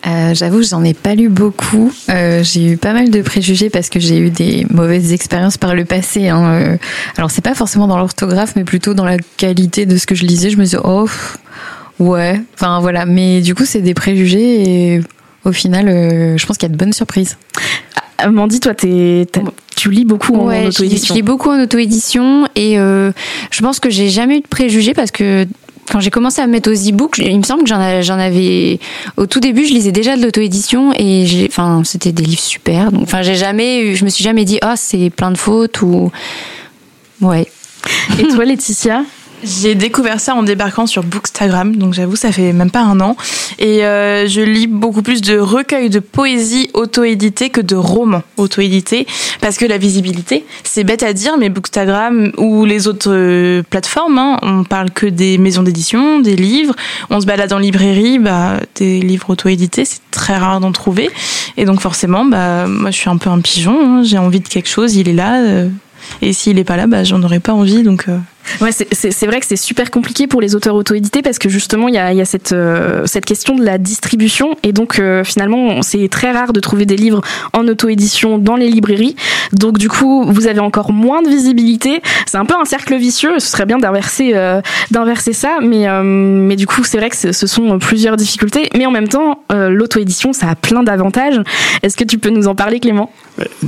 [0.07, 1.93] Euh, J'avoue, j'en ai pas lu beaucoup.
[2.11, 5.75] Euh, j'ai eu pas mal de préjugés parce que j'ai eu des mauvaises expériences par
[5.75, 6.29] le passé.
[6.29, 6.45] Hein.
[6.45, 6.77] Euh,
[7.17, 10.25] alors, c'est pas forcément dans l'orthographe, mais plutôt dans la qualité de ce que je
[10.25, 10.51] lisais.
[10.51, 11.09] Je me disais, oh,
[11.99, 12.41] ouais.
[12.55, 13.05] Enfin, voilà.
[13.05, 15.01] Mais du coup, c'est des préjugés et
[15.45, 15.87] au final,
[16.37, 17.37] je pense qu'il y a de bonnes surprises.
[18.31, 19.27] Mandy, toi, t'es,
[19.77, 21.15] tu lis beaucoup en auto-édition.
[21.15, 25.11] Je lis beaucoup en auto-édition et je pense que j'ai jamais eu de préjugés parce
[25.11, 25.47] que
[25.91, 28.81] quand j'ai commencé à me mettre aux e-books, il me semble que j'en avais
[29.17, 32.91] au tout début, je lisais déjà de l'auto-édition et j'ai, enfin, c'était des livres super.
[32.91, 35.83] Donc, enfin, j'ai jamais, je me suis jamais dit, ah, oh, c'est plein de fautes
[35.83, 36.11] ou,
[37.21, 37.47] ouais.
[38.19, 39.05] Et toi, Laetitia?
[39.45, 43.17] J'ai découvert ça en débarquant sur Bookstagram, donc j'avoue ça fait même pas un an.
[43.59, 49.07] Et euh, je lis beaucoup plus de recueils de poésie auto-édités que de romans auto-édités,
[49.41, 54.19] parce que la visibilité, c'est bête à dire, mais Bookstagram ou les autres euh, plateformes,
[54.19, 56.75] hein, on parle que des maisons d'édition, des livres.
[57.11, 61.11] On se balade en librairie, bah, des livres auto-édités, c'est très rare d'en trouver.
[61.57, 64.49] Et donc forcément, bah, moi je suis un peu un pigeon, hein, j'ai envie de
[64.49, 65.43] quelque chose, il est là.
[65.43, 65.69] Euh,
[66.23, 68.07] et s'il est pas là, bah, j'en aurais pas envie, donc.
[68.61, 71.95] Ouais, c'est vrai que c'est super compliqué pour les auteurs auto-édités parce que justement, il
[71.95, 72.13] y a,
[72.53, 76.87] euh, cette question de la distribution et donc euh, finalement, c'est très rare de trouver
[76.87, 77.21] des livres
[77.53, 79.17] en auto-édition dans les librairies.
[79.53, 82.01] Donc du coup, vous avez encore moins de visibilité.
[82.27, 83.39] C'est un peu un cercle vicieux.
[83.39, 84.61] Ce serait bien d'inverser euh,
[85.33, 88.69] ça, mais du coup, c'est vrai que ce sont plusieurs difficultés.
[88.77, 91.41] Mais en même temps, l'auto-édition, ça a plein d'avantages.
[91.83, 93.11] Est-ce que tu peux nous en parler, Clément?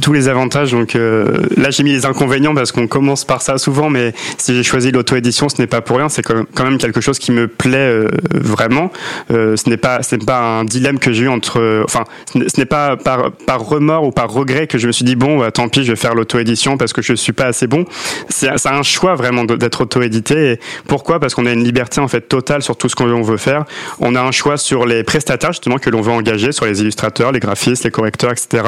[0.00, 0.72] Tous les avantages.
[0.72, 4.92] Donc là, j'ai mis les inconvénients parce qu'on commence par ça souvent, mais si choisi
[4.92, 6.08] l'auto-édition, ce n'est pas pour rien.
[6.08, 8.90] C'est quand même quelque chose qui me plaît euh, vraiment.
[9.30, 11.82] Euh, ce n'est pas, pas un dilemme que j'ai eu entre.
[11.84, 15.16] Enfin, ce n'est pas par, par remords ou par regret que je me suis dit
[15.16, 17.84] bon, bah, tant pis, je vais faire l'auto-édition parce que je suis pas assez bon.
[18.28, 20.60] C'est un choix vraiment d'être auto-édité.
[20.86, 21.18] pourquoi?
[21.18, 23.64] Parce qu'on a une liberté en fait totale sur tout ce qu'on veut faire.
[24.00, 27.32] On a un choix sur les prestataires justement que l'on veut engager, sur les illustrateurs,
[27.32, 28.64] les graphistes, les correcteurs, etc.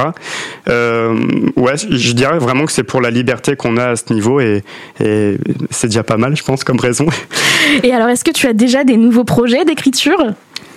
[0.68, 1.14] Euh,
[1.56, 4.62] ouais, je dirais vraiment que c'est pour la liberté qu'on a à ce niveau et,
[5.00, 5.36] et
[5.70, 7.06] c'est déjà pas mal, je pense, comme raison.
[7.82, 10.18] Et alors, est-ce que tu as déjà des nouveaux projets d'écriture?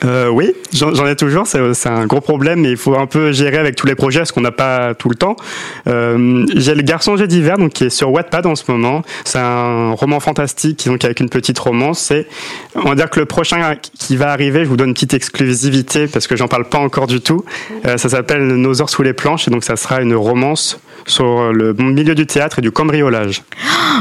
[0.06, 1.48] Euh, oui, j'en ai toujours.
[1.48, 4.32] C'est un gros problème, mais il faut un peu gérer avec tous les projets parce
[4.32, 5.38] qu'on n'a pas tout le temps.
[5.88, 9.04] Euh, J'ai le Garçon Jeu d'hiver, donc qui est sur Wattpad en ce moment.
[9.24, 12.00] C'est un roman fantastique, donc avec une petite romance.
[12.00, 12.28] C'est,
[12.76, 16.08] on va dire que le prochain qui va arriver, je vous donne une petite exclusivité
[16.08, 17.46] parce que j'en parle pas encore du tout.
[17.86, 21.54] Euh, ça s'appelle Nos heures sous les planches, et donc ça sera une romance sur
[21.54, 23.44] le milieu du théâtre et du cambriolage.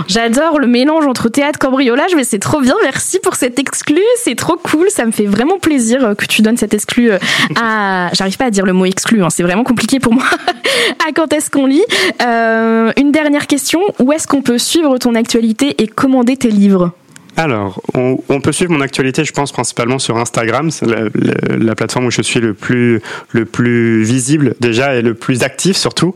[0.08, 2.74] J'adore le mélange entre théâtre cambriolage, mais c'est trop bien.
[2.82, 6.42] Merci pour cette exclu, c'est trop cool, ça me fait vraiment plaisir euh, que tu
[6.42, 7.18] donnes cette exclu euh,
[7.56, 8.10] à.
[8.12, 10.24] J'arrive pas à dire le mot exclu, hein, c'est vraiment compliqué pour moi.
[11.08, 11.84] à quand est-ce qu'on lit?
[12.22, 16.92] Euh, Une dernière question où est-ce qu'on peut suivre ton actualité et commander tes livres?
[17.36, 22.10] Alors, on, peut suivre mon actualité, je pense principalement sur Instagram, c'est la, plateforme où
[22.10, 26.14] je suis le plus le plus visible déjà et le plus actif surtout.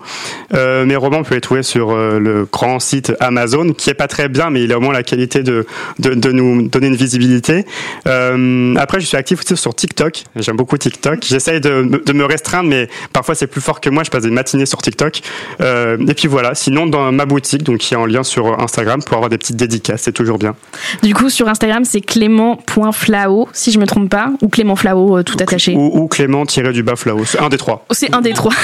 [0.53, 4.09] Euh, mes romans peuvent être trouvés sur euh, le grand site Amazon, qui est pas
[4.09, 5.67] très bien, mais il a au moins la qualité de
[5.99, 7.65] de, nous donner une visibilité.
[8.07, 10.25] Euh, après, je suis actif aussi sur TikTok.
[10.37, 11.21] J'aime beaucoup TikTok.
[11.23, 14.03] J'essaye de, de, me restreindre, mais parfois c'est plus fort que moi.
[14.05, 15.21] Je passe des matinées sur TikTok.
[15.61, 16.55] et puis voilà.
[16.55, 19.57] Sinon, dans ma boutique, donc qui est en lien sur Instagram, pour avoir des petites
[19.57, 20.55] dédicaces, c'est toujours bien.
[21.07, 25.23] Du coup, sur Instagram, c'est clément.flao, si je me trompe pas, ou Clément Flao, euh,
[25.23, 25.73] tout attaché.
[25.77, 27.87] Ou, Clément-du-bas Flao, c'est un des trois.
[27.93, 28.53] C'est un des trois.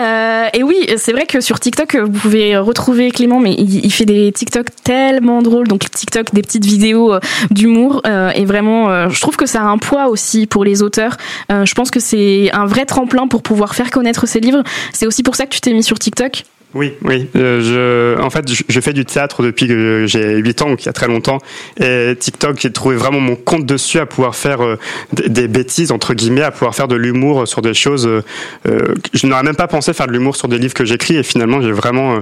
[0.00, 4.04] Euh, et oui, c'est vrai que sur TikTok, vous pouvez retrouver Clément, mais il, fait
[4.04, 9.36] des TikTok tellement drôles, donc TikTok, des petites vidéos euh, d'humour, et vraiment, je trouve
[9.36, 11.16] que ça a un poids aussi pour les auteurs.
[11.50, 14.62] je pense que c'est un vrai tremplin pour pouvoir faire connaître ses livres.
[14.92, 16.44] C'est aussi pour ça que tu t'es mis sur TikTok.
[16.74, 17.26] Oui, oui.
[17.36, 20.86] Euh, je, en fait, je, fais du théâtre depuis que j'ai 8 ans, donc il
[20.86, 21.38] y a très longtemps.
[21.80, 24.78] Et TikTok, j'ai trouvé vraiment mon compte dessus à pouvoir faire euh,
[25.12, 28.06] des, bêtises, entre guillemets, à pouvoir faire de l'humour sur des choses.
[28.06, 31.16] Euh, je n'aurais même pas pensé faire de l'humour sur des livres que j'écris.
[31.16, 32.18] Et finalement, j'ai vraiment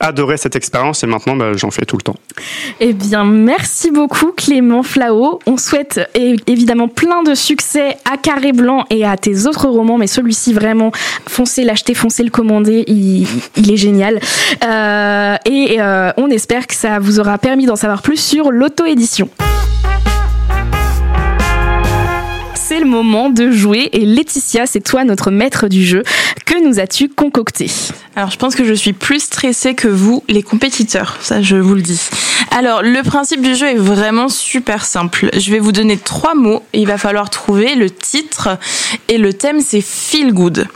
[0.00, 1.02] adoré cette expérience.
[1.02, 2.16] Et maintenant, bah, j'en fais tout le temps.
[2.80, 5.40] Eh bien, merci beaucoup, Clément Flao.
[5.44, 6.00] On souhaite
[6.46, 9.98] évidemment plein de succès à Carré Blanc et à tes autres romans.
[9.98, 10.92] Mais celui-ci, vraiment,
[11.26, 12.84] foncez l'acheter, foncez le commander.
[12.86, 13.87] Il, il est génial.
[14.64, 19.28] Euh, et euh, on espère que ça vous aura permis d'en savoir plus sur l'auto-édition
[22.68, 23.88] c'est le moment de jouer.
[23.94, 26.02] Et Laetitia, c'est toi notre maître du jeu.
[26.44, 27.70] Que nous as-tu concocté?
[28.14, 31.16] Alors, je pense que je suis plus stressée que vous, les compétiteurs.
[31.22, 31.98] Ça, je vous le dis.
[32.50, 35.30] Alors, le principe du jeu est vraiment super simple.
[35.32, 36.62] Je vais vous donner trois mots.
[36.74, 38.58] Il va falloir trouver le titre.
[39.08, 40.66] Et le thème, c'est Feel Good.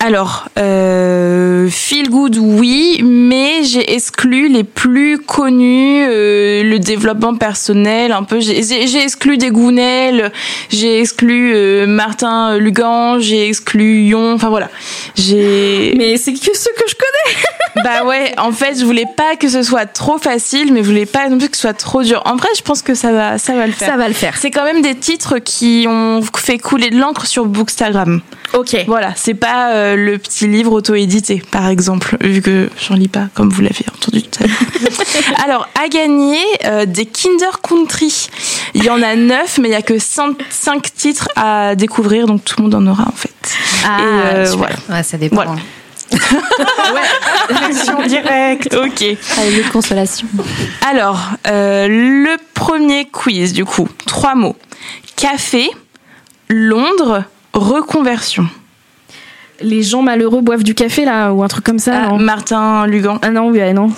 [0.00, 8.12] Alors, euh, feel good, oui, mais j'ai exclu les plus connus, euh, le développement personnel,
[8.12, 8.38] un peu.
[8.38, 10.30] J'ai exclu des Gounel,
[10.70, 14.34] j'ai exclu euh, Martin Lugan, j'ai exclu Yon.
[14.34, 14.68] Enfin voilà,
[15.16, 15.94] j'ai.
[15.96, 17.36] Mais c'est que ceux que je connais.
[17.84, 21.06] Bah ouais, en fait, je voulais pas que ce soit trop facile, mais je voulais
[21.06, 22.22] pas non plus que ce soit trop dur.
[22.24, 23.88] En vrai, je pense que ça va, ça va le faire.
[23.88, 24.36] Ça va le faire.
[24.36, 28.20] C'est quand même des titres qui ont fait couler de l'encre sur Bookstagram.
[28.54, 28.76] Ok.
[28.86, 33.28] Voilà, c'est pas euh, le petit livre auto-édité, par exemple, vu que j'en lis pas,
[33.34, 34.56] comme vous l'avez entendu tout à l'heure.
[35.44, 38.28] Alors, à gagner euh, des Kinder Country.
[38.74, 42.26] Il y en a neuf, mais il y a que cinq, cinq titres à découvrir,
[42.26, 43.30] donc tout le monde en aura en fait.
[43.84, 44.58] Ah, Et, euh, super.
[44.58, 44.76] voilà.
[44.98, 45.36] Ouais, ça dépend.
[45.36, 45.56] Voilà.
[47.66, 48.74] Action directe.
[48.74, 49.02] Ok.
[49.02, 50.26] Avec de consolation.
[50.88, 54.56] Alors, euh, le premier quiz, du coup, trois mots.
[55.16, 55.68] Café,
[56.48, 57.24] Londres,
[57.58, 58.46] reconversion.
[59.60, 62.10] Les gens malheureux boivent du café là ou un truc comme ça.
[62.10, 63.18] Ah, Martin Lugan.
[63.22, 63.90] Ah non, oui, ah non.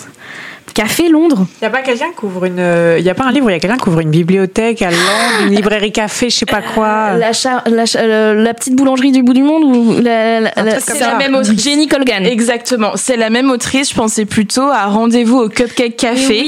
[0.75, 1.47] Café Londres.
[1.61, 2.63] Il y a pas quelqu'un qui ouvre une.
[2.99, 4.91] Il y a pas un livre il y a quelqu'un qui ouvre une bibliothèque à
[4.91, 7.15] Londres, une librairie café, je sais pas quoi.
[7.15, 10.81] La, char- la, cha- euh, la petite boulangerie du bout du monde ou la, la-
[10.81, 11.63] c'est la même autrice.
[11.63, 12.25] Jenny Colgan.
[12.25, 13.91] Exactement, c'est la même autrice.
[13.91, 16.45] Je pensais plutôt à Rendez-vous au Cupcake Café,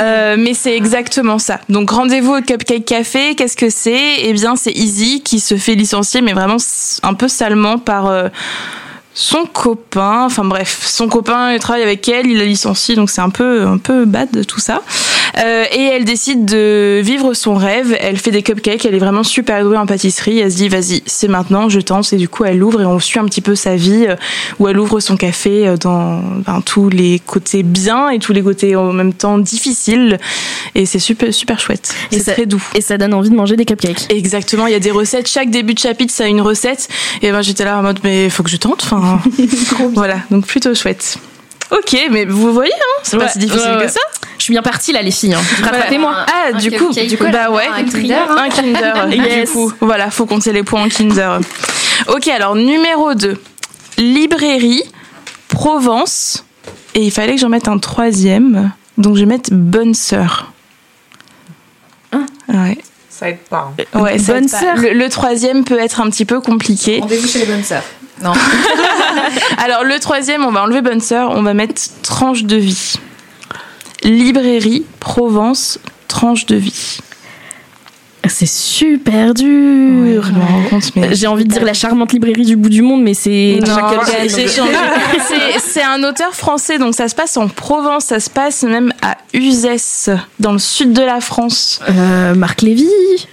[0.00, 1.60] Euh, mais c'est exactement ça.
[1.68, 4.00] Donc Rendez-vous au Cupcake Café, qu'est-ce que c'est?
[4.22, 6.56] Eh bien, c'est Izzy qui se fait licencier, mais vraiment
[7.02, 8.28] un peu salement par euh,
[9.14, 10.24] son copain.
[10.26, 13.66] Enfin bref, son copain il travaille avec elle, il la licencie, donc c'est un peu
[13.66, 14.82] un peu bad tout ça.
[15.38, 17.96] Euh, et elle décide de vivre son rêve.
[18.00, 18.84] Elle fait des cupcakes.
[18.84, 20.38] Elle est vraiment super douée en pâtisserie.
[20.38, 22.12] Elle se dit, vas-y, c'est maintenant, je tente.
[22.12, 24.16] Et du coup, elle ouvre et on suit un petit peu sa vie euh,
[24.58, 28.42] où elle ouvre son café euh, dans ben, tous les côtés bien et tous les
[28.42, 30.18] côtés en même temps difficiles.
[30.74, 31.94] Et c'est super, super chouette.
[32.12, 32.62] Et C'est ça- très doux.
[32.74, 34.06] Et ça donne envie de manger des cupcakes.
[34.10, 35.28] Exactement, il y a des recettes.
[35.28, 36.88] Chaque début de chapitre, ça a une recette.
[37.22, 38.82] Et ben j'étais là en mode, mais faut que je tente.
[38.84, 39.20] Enfin,
[39.94, 41.18] voilà, donc plutôt chouette.
[41.70, 43.86] Ok, mais vous voyez, hein, c'est pas si difficile ouais, ouais.
[43.86, 44.00] que ça.
[44.38, 45.34] Je suis bien partie là, les filles.
[45.34, 45.40] hein.
[45.62, 46.14] Rattrapez-moi.
[46.26, 48.36] Ah, Un du coup, cupcake, du coup, bah ouais, un Kinder, hein.
[48.38, 49.08] un Kinder.
[49.10, 49.48] Yes.
[49.48, 51.40] Du coup, voilà, faut compter les points en Kinder.
[52.08, 53.40] Ok, alors numéro 2.
[53.98, 54.82] Librairie,
[55.48, 56.44] Provence.
[56.94, 58.70] Et il fallait que j'en mette un troisième.
[58.98, 60.52] Donc je vais mettre Bonne Sœur.
[62.48, 62.78] Ouais.
[63.08, 63.72] Ça aide pas.
[63.94, 64.00] hein.
[64.00, 64.48] Ouais, ça Bonne.
[64.48, 64.76] Sœur.
[64.76, 66.98] Le, le troisième peut être un petit peu compliqué.
[67.00, 67.82] Rendez-vous chez les bonnes sœurs.
[68.22, 68.32] Non.
[69.58, 72.94] Alors le troisième, on va enlever Bonne Sœur, on va mettre Tranche de vie.
[74.02, 76.98] Librairie, Provence, Tranche de vie.
[78.28, 80.24] C'est super dur.
[80.24, 83.14] je me J'ai envie de dire la charmante librairie du bout du monde, mais.
[83.28, 83.58] C'est-
[85.64, 89.16] C'est un auteur français, donc ça se passe en Provence, ça se passe même à
[89.32, 90.10] Uzès,
[90.40, 91.80] dans le sud de la France.
[91.90, 92.88] Euh, Marc Lévy.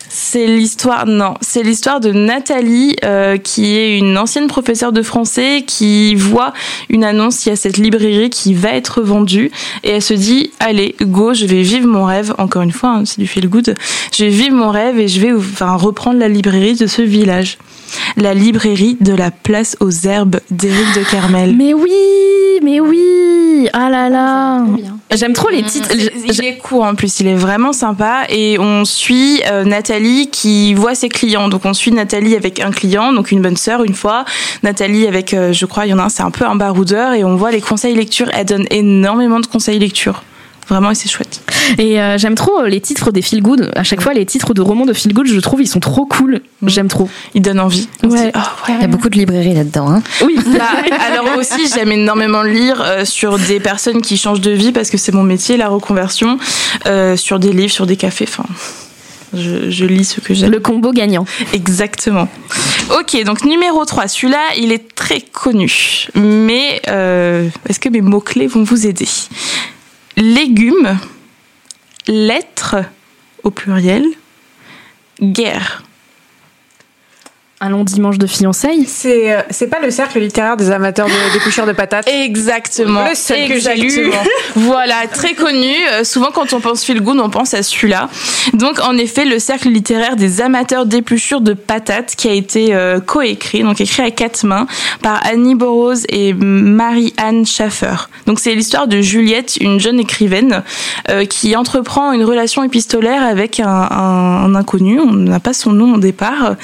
[0.09, 5.63] C'est l'histoire, non, c'est l'histoire de Nathalie, euh, qui est une ancienne professeure de français,
[5.65, 6.53] qui voit
[6.89, 9.51] une annonce, il y a cette librairie qui va être vendue,
[9.83, 13.03] et elle se dit, allez, go, je vais vivre mon rêve, encore une fois, hein,
[13.05, 13.73] c'est du feel good,
[14.13, 17.57] je vais vivre mon rêve et je vais enfin, reprendre la librairie de ce village.
[18.17, 21.55] La librairie de la place aux herbes d'Éric de Carmel.
[21.57, 21.89] Mais oui,
[22.63, 23.67] mais oui.
[23.73, 24.63] Ah là là.
[25.13, 25.89] J'aime trop les titres.
[25.93, 30.73] Il est court en plus, il est vraiment sympa et on suit euh, Nathalie qui
[30.73, 31.49] voit ses clients.
[31.49, 34.25] Donc on suit Nathalie avec un client, donc une bonne sœur une fois.
[34.63, 37.13] Nathalie avec, euh, je crois, il y en a un, c'est un peu un baroudeur
[37.13, 38.29] et on voit les conseils lecture.
[38.33, 40.23] Elle donne énormément de conseils lecture.
[40.71, 41.41] Vraiment, et c'est chouette.
[41.77, 43.73] Et euh, j'aime trop les titres des feel good.
[43.75, 46.05] À chaque fois, les titres de romans de feel good, je trouve, ils sont trop
[46.05, 46.39] cool.
[46.65, 47.09] J'aime trop.
[47.35, 47.89] Il donne envie.
[48.03, 48.09] Ouais.
[48.09, 48.75] dit, oh, ouais.
[48.77, 49.91] Il y a beaucoup de librairies là-dedans.
[49.91, 50.01] Hein.
[50.23, 50.37] Oui.
[50.61, 50.65] Bah,
[50.99, 54.97] alors aussi, j'aime énormément lire euh, sur des personnes qui changent de vie parce que
[54.97, 56.37] c'est mon métier, la reconversion,
[56.85, 58.25] euh, sur des livres, sur des cafés.
[58.27, 58.45] Enfin,
[59.33, 60.51] je, je lis ce que j'aime.
[60.51, 61.25] Le combo gagnant.
[61.53, 62.29] Exactement.
[62.97, 66.07] Ok, donc numéro 3, celui-là, il est très connu.
[66.15, 69.07] Mais euh, est-ce que mes mots-clés vont vous aider?
[70.17, 70.99] Légumes,
[72.07, 72.75] lettres
[73.43, 74.05] au pluriel,
[75.21, 75.83] guerre.
[77.63, 78.85] Un long dimanche de fiançailles.
[78.87, 82.07] C'est euh, c'est pas le cercle littéraire des amateurs de d'épluchures de patates.
[82.09, 83.05] Exactement.
[83.07, 84.11] Le seul que j'ai lu.
[84.55, 85.71] Voilà, très connu.
[85.93, 88.09] Euh, souvent, quand on pense feel good, on pense à celui-là.
[88.53, 92.99] Donc, en effet, le cercle littéraire des amateurs d'épluchures de patates, qui a été euh,
[92.99, 94.65] coécrit, donc écrit à quatre mains,
[95.03, 97.93] par Annie Burroughs et Marie-Anne Schaffer.
[98.25, 100.63] Donc, c'est l'histoire de Juliette, une jeune écrivaine,
[101.09, 104.99] euh, qui entreprend une relation épistolaire avec un, un- un inconnu.
[104.99, 106.55] On n'a pas son nom au départ.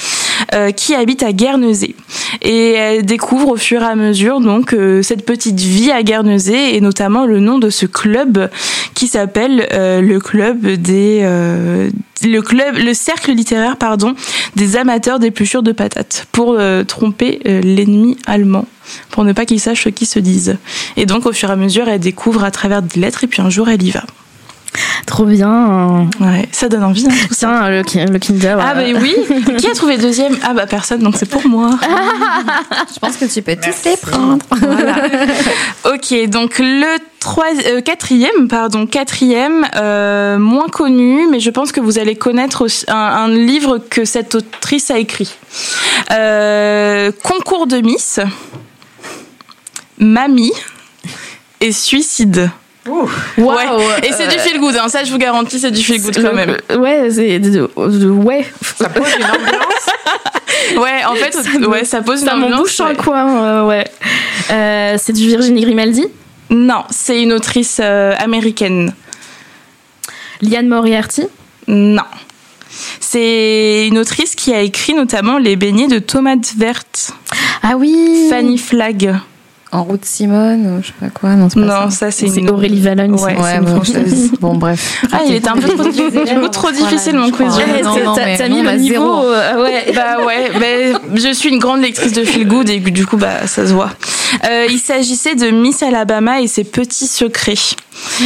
[0.75, 1.95] qui qui habite à Guernesey.
[2.41, 6.80] Et elle découvre au fur et à mesure donc cette petite vie à Guernesey et
[6.80, 8.50] notamment le nom de ce club
[8.93, 11.24] qui s'appelle le club des
[12.24, 14.16] le club le cercle littéraire pardon
[14.55, 16.57] des amateurs d'épluchures de patates pour
[16.88, 18.66] tromper l'ennemi allemand
[19.09, 20.57] pour ne pas qu'ils sachent ce qu'ils se disent.
[20.95, 23.41] Et donc, au fur et à mesure, elle découvre à travers des lettres, et puis
[23.41, 24.05] un jour, elle y va.
[25.05, 26.09] Trop bien.
[26.19, 27.07] Ouais, ça donne envie.
[27.07, 27.78] Hein, Tiens, le,
[28.11, 28.57] le, Kinder.
[28.59, 29.15] Ah, bah oui.
[29.57, 30.36] Qui a trouvé deuxième?
[30.43, 31.71] Ah, bah personne, donc c'est pour moi.
[32.93, 34.45] Je pense que tu peux tous les prendre.
[35.86, 36.97] ok, donc le
[37.65, 42.86] euh, quatrième, pardon, quatrième, euh, moins connu, mais je pense que vous allez connaître aussi
[42.88, 45.36] un, livre que cette autrice a écrit.
[46.11, 48.19] Euh, Concours de Miss,
[49.99, 50.53] Mamie
[51.61, 52.49] et Suicide.
[52.88, 53.65] Ouais.
[54.03, 54.89] Et c'est du feel good, hein.
[54.89, 56.57] ça je vous garantis, c'est du feel good quand même.
[56.77, 58.45] Ouais, c'est ouais.
[58.77, 59.88] Ça pose une ambiance.
[60.77, 62.71] ouais, en fait, ça ouais, ça pose une ça ambiance.
[62.71, 63.85] Ça bouche en coin, ouais.
[64.51, 66.05] Euh, c'est du Virginie Grimaldi?
[66.49, 68.93] Non, c'est une autrice euh, américaine.
[70.41, 71.23] Liane Moriarty?
[71.67, 72.03] Non.
[72.99, 77.11] C'est une autrice qui a écrit notamment Les beignets de tomates vertes.
[77.63, 79.15] Ah oui Fanny Flagg.
[79.72, 81.36] En route Simone, ou je sais pas quoi.
[81.36, 82.49] Non, non ça, c'est une...
[82.49, 83.11] Aurélie Valogne.
[83.11, 83.82] Ouais, ouais bon,
[84.39, 85.03] bon, bref.
[85.11, 87.53] Ah, il était un peu trop, du trop difficile mon quiz.
[88.15, 89.26] T'as mis le niveau.
[89.26, 90.93] Euh, ouais, bah ouais.
[91.15, 93.91] Je suis une grande lectrice de feel good et du coup, bah, ça se voit.
[94.49, 97.55] Euh, il s'agissait de Miss Alabama et ses petits secrets.
[98.22, 98.26] Ah.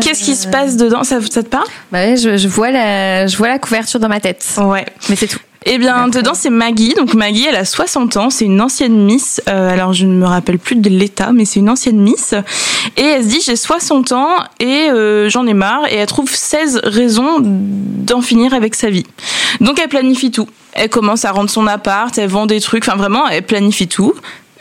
[0.00, 1.04] Qu'est-ce qui se passe dedans?
[1.04, 1.66] Ça, ça te parle?
[1.92, 4.44] Bah je, je, vois la, je vois la couverture dans ma tête.
[4.58, 4.86] Ouais.
[5.08, 5.38] Mais c'est tout.
[5.64, 6.94] Eh bien, dedans, c'est Maggie.
[6.94, 8.30] Donc, Maggie, elle a 60 ans.
[8.30, 9.40] C'est une ancienne Miss.
[9.48, 12.34] Euh, alors, je ne me rappelle plus de l'état, mais c'est une ancienne Miss.
[12.96, 14.28] Et elle se dit, j'ai 60 ans
[14.60, 15.86] et euh, j'en ai marre.
[15.90, 19.06] Et elle trouve 16 raisons d'en finir avec sa vie.
[19.60, 20.48] Donc, elle planifie tout.
[20.72, 22.86] Elle commence à rendre son appart, elle vend des trucs.
[22.86, 24.14] Enfin, vraiment, elle planifie tout.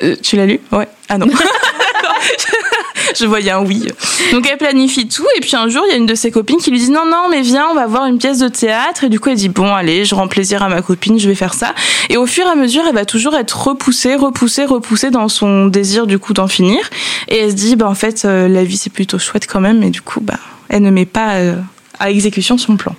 [0.04, 0.60] Euh, tu l'as lu?
[0.72, 0.88] Ouais.
[1.10, 1.28] Ah non.
[3.19, 3.88] je voyais un oui.
[4.32, 6.57] Donc elle planifie tout et puis un jour il y a une de ses copines
[6.57, 9.09] qui lui dit non non mais viens on va voir une pièce de théâtre et
[9.09, 11.53] du coup elle dit bon allez je rends plaisir à ma copine je vais faire
[11.53, 11.74] ça
[12.09, 15.67] et au fur et à mesure elle va toujours être repoussée repoussée repoussée dans son
[15.67, 16.89] désir du coup d'en finir
[17.28, 19.84] et elle se dit bah en fait euh, la vie c'est plutôt chouette quand même
[19.84, 21.55] et du coup bah elle ne met pas euh,
[21.99, 22.95] à exécution son plan.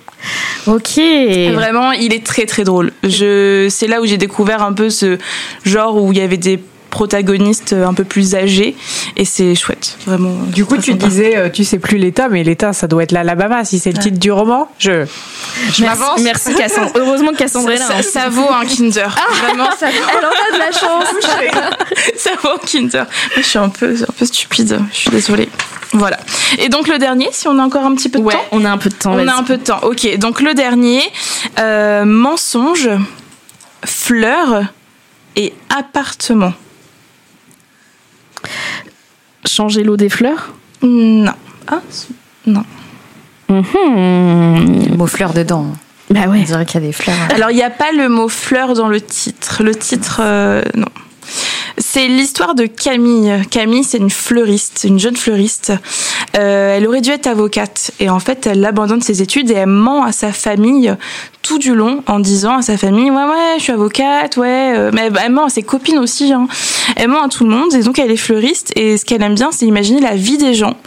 [0.67, 0.97] Ok.
[1.53, 2.93] Vraiment, il est très très drôle.
[3.03, 5.17] Je, c'est là où j'ai découvert un peu ce
[5.65, 6.57] genre où il y avait des
[6.93, 8.75] protagoniste un peu plus âgé
[9.17, 12.71] et c'est chouette vraiment du coup tu disais euh, tu sais plus l'état mais l'état
[12.71, 15.03] ça doit être l'Alabama si c'est le titre du roman je
[15.73, 19.33] je m'avance merci Cassandre heureusement que Cassandre est là ça, ça, vaut un Kinder ah,
[19.43, 21.07] vraiment ça elle en a de la chance
[22.15, 23.05] ça vaut un Kinder
[23.37, 25.49] je suis un peu un peu stupide je suis désolée
[25.95, 26.17] voilà.
[26.57, 28.45] Et donc le dernier, si on a encore un petit peu de ouais, temps.
[28.51, 29.13] on a un peu de temps.
[29.13, 29.79] On a un peu de temps.
[29.83, 30.17] Ok.
[30.17, 31.01] Donc le dernier,
[31.59, 32.89] euh, mensonge,
[33.85, 34.63] fleur
[35.35, 36.53] et appartement.
[39.45, 40.53] Changer l'eau des fleurs?
[40.81, 41.33] Non.
[41.67, 41.81] Ah,
[42.45, 42.63] non.
[43.49, 44.89] Mm-hmm.
[44.89, 45.67] Le mot fleur dedans.
[46.09, 46.39] Bah ouais.
[46.41, 47.15] On dirait qu'il y a des fleurs.
[47.33, 49.63] Alors, il n'y a pas le mot fleur dans le titre.
[49.63, 50.87] Le titre, euh, non.
[51.77, 53.41] C'est l'histoire de Camille.
[53.49, 55.73] Camille, c'est une fleuriste, une jeune fleuriste.
[56.35, 57.91] Euh, elle aurait dû être avocate.
[57.99, 60.95] Et en fait, elle abandonne ses études et elle ment à sa famille
[61.43, 64.91] tout du long en disant à sa famille ouais ouais je suis avocate ouais euh,
[64.93, 66.47] mais elle ment à ses copines aussi hein.
[66.95, 68.71] elle ment à tout le monde et donc elle est fleuriste.
[68.75, 70.77] Et ce qu'elle aime bien c'est imaginer la vie des gens.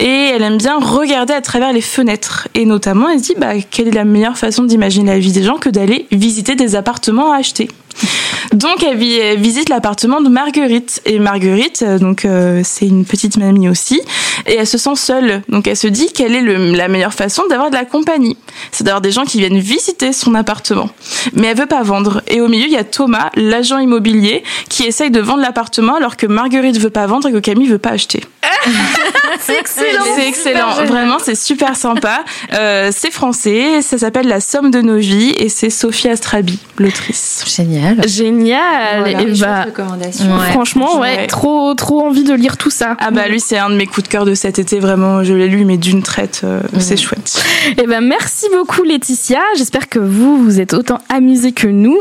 [0.00, 2.48] Et elle aime bien regarder à travers les fenêtres.
[2.54, 5.42] Et notamment elle se dit bah quelle est la meilleure façon d'imaginer la vie des
[5.42, 7.68] gens que d'aller visiter des appartements à acheter
[8.52, 8.96] donc elle,
[9.38, 11.02] visite l'appartement de Marguerite.
[11.04, 14.00] Et Marguerite euh, donc euh, c'est une petite mamie aussi.
[14.46, 15.42] Et elle se sent seule.
[15.48, 16.42] Donc elle se dit quelle est
[16.76, 18.36] la meilleure façon d'avoir de la compagnie.
[18.72, 20.90] C'est d'avoir des gens qui viennent visiter son appartement.
[21.34, 22.22] Mais elle veut pas vendre.
[22.26, 26.16] Et au milieu il y a Thomas l'agent immobilier qui essaye de vendre l'appartement alors
[26.16, 28.22] que Marguerite veut pas vendre et que Camille veut pas acheter
[29.40, 30.04] c'est excellent.
[30.16, 30.84] C'est excellent.
[30.84, 32.24] vraiment c'est super sympa.
[32.54, 33.82] Euh, c'est français.
[33.82, 37.44] Ça s'appelle La Somme de nos vies et c'est Sophie Astrabi l'autrice.
[37.46, 38.06] Génial.
[38.08, 39.00] Génial.
[39.00, 40.50] Voilà, et bah, ouais.
[40.50, 42.96] franchement ouais, ouais, trop trop envie de lire tout ça.
[43.00, 44.78] Ah bah lui c'est un de mes coups de cœur de cet été.
[44.78, 46.80] Vraiment je l'ai lu mais d'une traite euh, mmh.
[46.80, 47.44] c'est chouette.
[47.76, 49.40] Et ben merci beaucoup Laetitia.
[49.56, 51.98] J'espère que vous vous êtes autant amusés que nous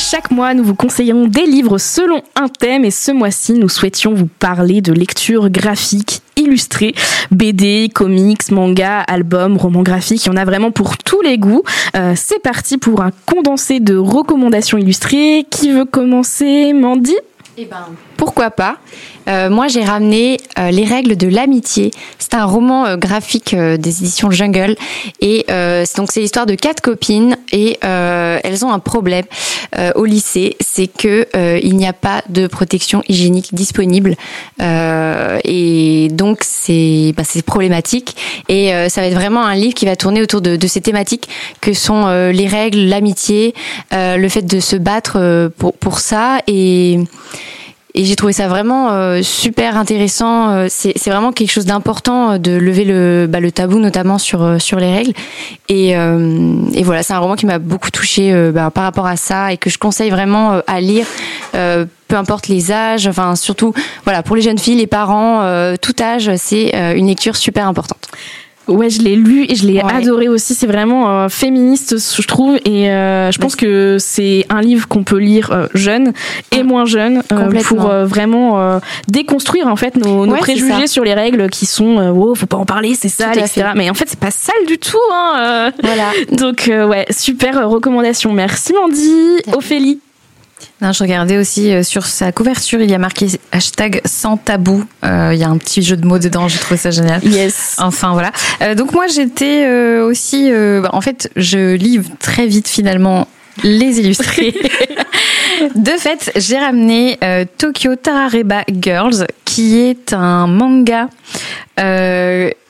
[0.00, 4.14] chaque mois, nous vous conseillons des livres selon un thème et ce mois-ci, nous souhaitions
[4.14, 6.94] vous parler de lecture graphique illustrée,
[7.30, 10.24] BD, comics, manga, albums, romans graphiques.
[10.24, 11.62] Il y en a vraiment pour tous les goûts.
[11.96, 15.46] Euh, c'est parti pour un condensé de recommandations illustrées.
[15.50, 17.16] Qui veut commencer, Mandy?
[17.58, 18.78] Eh ben, pourquoi pas?
[19.30, 21.90] Euh, Moi, j'ai ramené euh, Les règles de l'amitié.
[22.18, 24.76] C'est un roman euh, graphique des éditions Jungle.
[25.20, 25.46] Et
[25.96, 29.24] donc, c'est l'histoire de quatre copines et elles ont un problème
[29.94, 30.56] au lycée.
[30.60, 31.26] C'est que
[31.62, 34.16] il n'y a pas de protection hygiénique disponible.
[34.60, 38.16] et donc, c'est bah, problématique.
[38.48, 41.28] Et ça va être vraiment un livre qui va tourner autour de, ces thématiques
[41.60, 43.54] que sont les règles, l'amitié,
[43.92, 46.38] le fait de se battre pour, pour ça.
[46.46, 46.98] Et
[47.94, 50.50] et j'ai trouvé ça vraiment euh, super intéressant.
[50.50, 54.18] Euh, c'est, c'est vraiment quelque chose d'important euh, de lever le, bah, le tabou, notamment
[54.18, 55.12] sur, sur les règles.
[55.68, 59.52] Et, et voilà, c'est un roman qui m'a beaucoup touchée bah, par rapport à ça
[59.52, 61.06] et que je conseille vraiment à lire.
[61.52, 63.72] peu importe les âges, enfin surtout
[64.04, 65.44] voilà pour les jeunes filles, les parents,
[65.80, 67.99] tout âge, c'est une lecture super importante.
[68.70, 70.54] Ouais, je l'ai lu et je l'ai adoré aussi.
[70.54, 75.02] C'est vraiment euh, féministe, je trouve, et euh, je pense que c'est un livre qu'on
[75.02, 76.12] peut lire euh, jeune
[76.52, 77.22] et moins jeune
[77.64, 82.46] pour vraiment déconstruire en fait nos, nos préjugés sur les règles qui sont oh faut
[82.46, 83.70] pas en parler, c'est sale, etc.
[83.74, 84.98] Mais en fait, c'est pas sale du tout.
[85.12, 86.12] Hein, voilà.
[86.32, 88.32] Donc ouais, super recommandation.
[88.32, 90.00] Merci Mandy, Ophélie.
[90.80, 94.84] Non, je regardais aussi euh, sur sa couverture, il y a marqué hashtag sans tabou.
[95.04, 97.22] Euh, il y a un petit jeu de mots dedans, j'ai trouvé ça génial.
[97.24, 97.76] Yes.
[97.78, 98.32] Enfin voilà.
[98.62, 99.68] Euh, donc moi j'étais
[100.00, 103.28] aussi, bah, en fait, je lis très vite finalement
[103.62, 104.54] les illustrés.
[105.74, 107.18] de fait, j'ai ramené
[107.58, 111.08] Tokyo Tarareba Girls, qui est un manga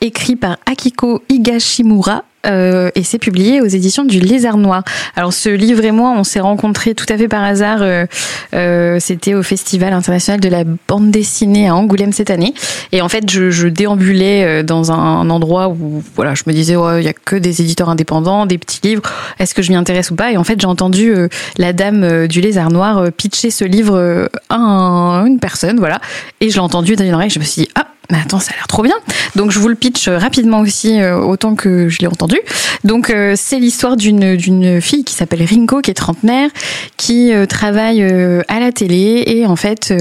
[0.01, 4.83] écrit par Akiko Higashimura euh, et c'est publié aux éditions du Lézard Noir.
[5.17, 7.79] Alors ce livre et moi, on s'est rencontrés tout à fait par hasard.
[7.83, 8.07] Euh,
[8.55, 12.55] euh, C'était au Festival international de la bande dessinée à Angoulême cette année.
[12.93, 16.75] Et en fait, je, je déambulais euh, dans un, endroit où, voilà, je me disais,
[16.99, 19.03] il y a que des éditeurs indépendants, des petits livres.
[19.39, 20.33] Est-ce que je m'y intéresse ou pas?
[20.33, 21.29] Et en fait, j'ai entendu euh,
[21.59, 26.01] la dame du Lézard Noir pitcher ce livre à une personne, voilà.
[26.41, 27.31] Et je l'ai entendu dans une oreille.
[27.31, 28.97] Je me suis dit, ah mais attends, ça a l'air trop bien.
[29.37, 32.39] Donc je vous le pitch rapidement aussi, euh, autant que je l'ai entendu.
[32.85, 36.51] Donc euh, c'est l'histoire d'une d'une fille qui s'appelle Ringo, qui est trentenaire,
[36.97, 38.03] qui euh, travaille
[38.49, 39.93] à la télé et en fait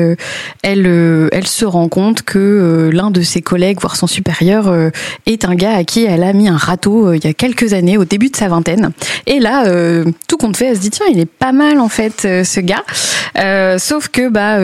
[0.64, 4.74] elle elle se rend compte que l'un de ses collègues, voire son supérieur,
[5.26, 7.97] est un gars à qui elle a mis un râteau il y a quelques années,
[7.97, 8.91] au début de sa vingtaine.
[9.28, 9.66] Et là,
[10.28, 12.84] tout compte fait, elle se dit tiens, il est pas mal en fait ce gars.
[13.78, 14.57] sauf que bah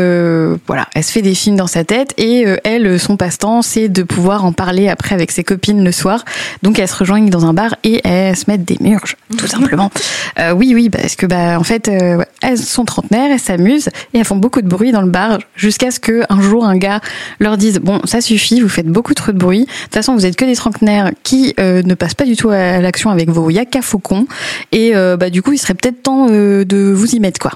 [0.67, 4.03] voilà, elle se fait des films dans sa tête et elle son passé c'est de
[4.03, 6.25] pouvoir en parler après avec ses copines le soir.
[6.63, 9.91] Donc elles se rejoignent dans un bar et elles se mettent des murges, tout simplement.
[10.37, 14.17] Euh, oui, oui, parce que bah en fait, euh, elles sont trentenaires, elles s'amusent et
[14.17, 16.99] elles font beaucoup de bruit dans le bar jusqu'à ce que un jour un gars
[17.39, 19.61] leur dise bon ça suffit, vous faites beaucoup trop de bruit.
[19.61, 22.49] De toute façon, vous êtes que des trentenaires qui euh, ne passent pas du tout
[22.49, 24.27] à l'action avec vos yaka faucons
[24.73, 27.51] et bah du coup il serait peut-être temps de vous y mettre quoi.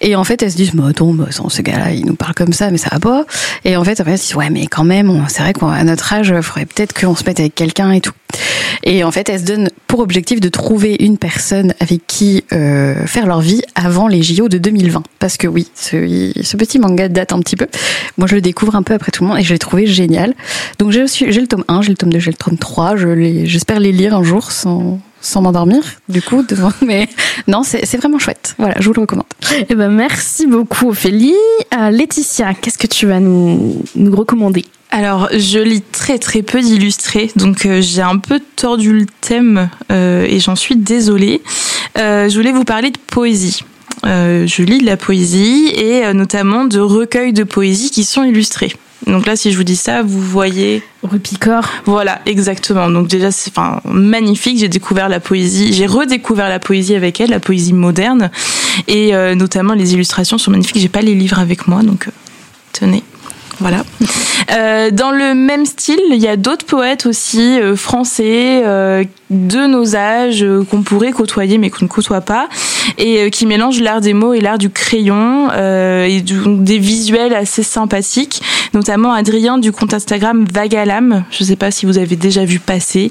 [0.00, 2.52] Et en fait elles se disent bah attends, bah, ce gars-là il nous parle comme
[2.52, 3.24] ça mais ça va pas.
[3.64, 6.32] Et en fait elles se disent ouais mais quand même c'est vrai qu'à notre âge,
[6.34, 8.12] il faudrait peut-être qu'on se mette avec quelqu'un et tout.
[8.82, 13.06] Et en fait, elle se donne pour objectif de trouver une personne avec qui euh,
[13.06, 15.02] faire leur vie avant les JO de 2020.
[15.18, 17.66] Parce que oui, ce, petit manga date un petit peu.
[18.16, 20.34] Moi, je le découvre un peu après tout le monde et je l'ai trouvé génial.
[20.78, 22.96] Donc j'ai le tome 1, j'ai le tome 2, j'ai le tome 3.
[23.44, 26.72] J'espère les lire un jour sans, sans m'endormir, du coup, devant.
[26.86, 27.08] Mais
[27.46, 28.54] non, c'est vraiment chouette.
[28.58, 29.26] Voilà, je vous le recommande.
[29.68, 31.34] Eh ben, merci beaucoup, Ophélie.
[31.76, 34.64] Euh, Laetitia, qu'est-ce que tu vas nous, nous recommander?
[34.90, 39.68] Alors, je lis très très peu d'illustrés, donc euh, j'ai un peu tordu le thème
[39.90, 41.42] euh, et j'en suis désolée.
[41.96, 43.64] je voulais vous parler de poésie.
[44.04, 48.72] je lis de la poésie et notamment de recueils de poésie qui sont illustrés.
[49.06, 50.82] Donc là, si je vous dis ça, vous voyez.
[51.02, 51.64] Rupicor.
[51.84, 52.90] Voilà, exactement.
[52.90, 54.58] Donc déjà, c'est enfin, magnifique.
[54.58, 58.30] J'ai découvert la poésie, j'ai redécouvert la poésie avec elle, la poésie moderne.
[58.88, 60.78] Et euh, notamment, les illustrations sont magnifiques.
[60.78, 62.10] J'ai pas les livres avec moi, donc euh,
[62.72, 63.04] tenez.
[63.60, 63.84] Voilà.
[64.52, 69.66] Euh, dans le même style, il y a d'autres poètes aussi euh, français euh, de
[69.66, 72.48] nos âges euh, qu'on pourrait côtoyer mais qu'on ne côtoie pas
[72.98, 77.34] et euh, qui mélangent l'art des mots et l'art du crayon et du, des visuels
[77.34, 78.42] assez sympathiques,
[78.74, 81.24] notamment Adrien du compte Instagram Vagalam.
[81.30, 83.10] Je ne sais pas si vous avez déjà vu passer.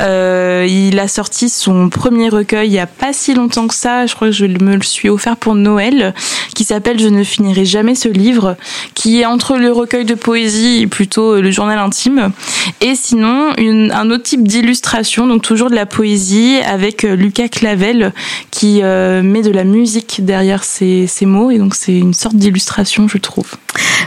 [0.00, 4.06] il a sorti son premier recueil il y a pas si longtemps que ça.
[4.06, 6.14] Je crois que je me le suis offert pour Noël,
[6.54, 8.56] qui s'appelle Je ne finirai jamais ce livre,
[8.94, 12.32] qui est entre le recueil de poésie plutôt euh, le journal intime.
[12.80, 18.14] Et sinon, un autre type d'illustration, donc toujours de la poésie, avec euh, Lucas Clavel
[18.50, 21.50] qui euh, met de la musique derrière ses, mots.
[21.50, 23.50] Et donc, c'est une sorte d'illustration, je trouve.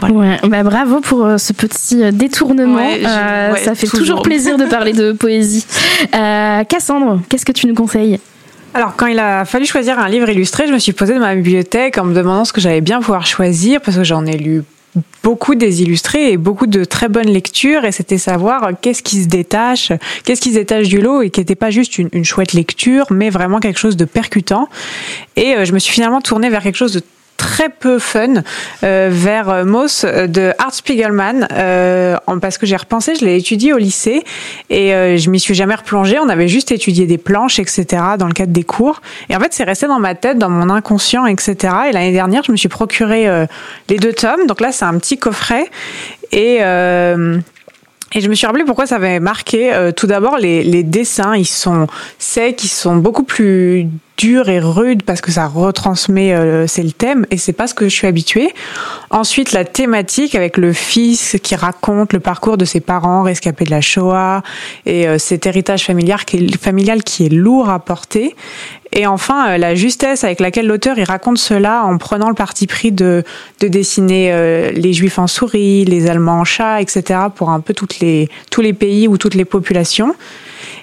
[0.01, 2.89] Ouais, bah bravo pour ce petit détournement.
[3.63, 5.67] ça fait toujours plaisir de parler de poésie.
[6.11, 8.19] Cassandre, qu'est-ce que tu nous conseilles?
[8.73, 11.35] Alors, quand il a fallu choisir un livre illustré, je me suis posée dans ma
[11.35, 14.63] bibliothèque en me demandant ce que j'allais bien pouvoir choisir parce que j'en ai lu
[15.23, 19.27] beaucoup des illustrés et beaucoup de très bonnes lectures et c'était savoir qu'est-ce qui se
[19.27, 19.91] détache,
[20.23, 23.05] qu'est-ce qui se détache du lot et qui n'était pas juste une, une, chouette lecture
[23.11, 24.67] mais vraiment quelque chose de percutant.
[25.35, 27.01] Et euh, je me suis finalement tournée vers quelque chose de
[27.45, 28.41] très peu fun
[28.83, 33.37] euh, vers euh, Moss euh, de Art Spiegelman euh, parce que j'ai repensé, je l'ai
[33.37, 34.23] étudié au lycée
[34.71, 36.17] et euh, je m'y suis jamais replongée.
[36.17, 37.85] On avait juste étudié des planches, etc.
[38.17, 39.01] dans le cadre des cours.
[39.29, 41.55] Et en fait, c'est resté dans ma tête, dans mon inconscient, etc.
[41.89, 43.45] Et l'année dernière, je me suis procuré
[43.89, 44.47] les deux tomes.
[44.47, 45.69] Donc là, c'est un petit coffret
[46.31, 46.61] et
[48.15, 49.73] et je me suis rappelé pourquoi ça avait marqué.
[49.73, 51.85] Euh, tout d'abord, les, les, dessins, ils sont
[52.17, 56.91] secs, ils sont beaucoup plus durs et rudes parce que ça retransmet, euh, c'est le
[56.91, 58.53] thème, et c'est pas ce que je suis habituée.
[59.09, 63.71] Ensuite, la thématique avec le fils qui raconte le parcours de ses parents rescapés de
[63.71, 64.43] la Shoah
[64.85, 68.35] et euh, cet héritage familial qui est, familial qui est lourd à porter.
[68.95, 72.65] Et enfin, euh, la justesse avec laquelle l'auteur il raconte cela en prenant le parti
[72.65, 73.23] pris de,
[73.59, 77.19] de dessiner euh, les Juifs en souris, les Allemands en chat, etc.
[77.35, 80.15] pour un peu toutes les, tous les pays ou toutes les populations.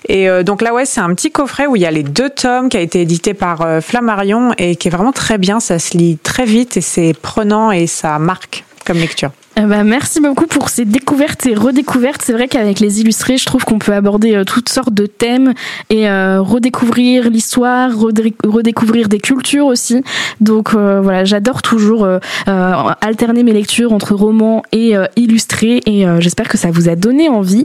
[0.08, 2.30] Et euh, donc là, ouais, c'est un petit coffret où il y a les deux
[2.30, 5.60] tomes qui a été édité par euh, Flammarion et qui est vraiment très bien.
[5.60, 9.30] Ça se lit très vite et c'est prenant et ça marque comme lecture.
[9.56, 12.22] Eh ben, merci beaucoup pour ces découvertes et redécouvertes.
[12.24, 15.52] C'est vrai qu'avec les illustrés, je trouve qu'on peut aborder euh, toutes sortes de thèmes
[15.90, 20.02] et euh, redécouvrir l'histoire, redécouvrir des cultures aussi.
[20.40, 22.08] Donc euh, voilà, j'adore toujours
[22.46, 27.62] alterner mes lectures entre romans et illustrés et j'espère que ça vous a donné envie.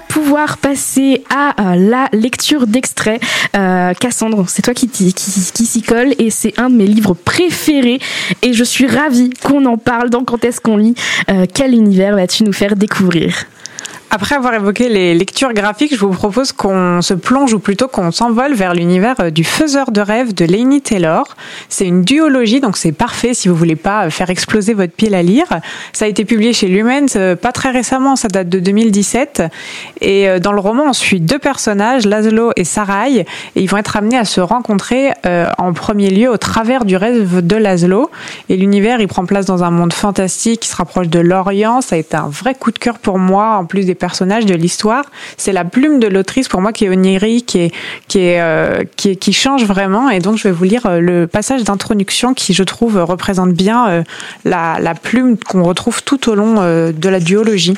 [0.00, 3.22] Pouvoir passer à euh, la lecture d'extraits.
[3.56, 7.14] Euh, Cassandre, c'est toi qui, qui, qui s'y colle et c'est un de mes livres
[7.14, 7.98] préférés
[8.42, 10.94] et je suis ravie qu'on en parle dans Quand est-ce qu'on lit.
[11.30, 13.46] Euh, quel univers vas-tu nous faire découvrir?
[14.10, 18.10] Après avoir évoqué les lectures graphiques, je vous propose qu'on se plonge ou plutôt qu'on
[18.10, 21.36] s'envole vers l'univers du faiseur de rêves de Laini Taylor.
[21.68, 25.22] C'est une duologie, donc c'est parfait si vous voulez pas faire exploser votre pile à
[25.22, 25.46] lire.
[25.92, 29.44] Ça a été publié chez Lumens pas très récemment, ça date de 2017.
[30.00, 33.96] Et dans le roman, on suit deux personnages, Laszlo et Sarai, et ils vont être
[33.96, 38.10] amenés à se rencontrer euh, en premier lieu au travers du rêve de Laszlo.
[38.48, 41.80] Et l'univers, il prend place dans un monde fantastique qui se rapproche de l'Orient.
[41.80, 44.54] Ça a été un vrai coup de cœur pour moi, en plus des personnages de
[44.54, 45.04] l'histoire.
[45.36, 47.56] C'est la plume de l'autrice pour moi qui est onirique,
[48.16, 50.10] euh, qui, change vraiment.
[50.10, 53.88] Et donc je vais vous lire euh, le passage d'introduction qui, je trouve, représente bien
[53.88, 54.02] euh,
[54.44, 57.74] la, plume qu'on retrouve tout au long de la duologie.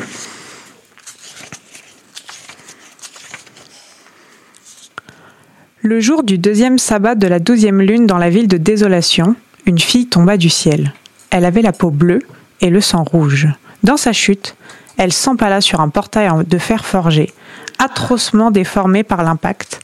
[5.84, 9.34] Le jour du deuxième sabbat de la douzième lune dans la ville de Désolation,
[9.66, 10.94] une fille tomba du ciel.
[11.30, 12.20] Elle avait la peau bleue
[12.60, 13.48] et le sang rouge.
[13.82, 14.54] Dans sa chute,
[15.02, 17.32] elle s'empala sur un portail de fer forgé,
[17.80, 19.80] atrocement déformé par l'impact.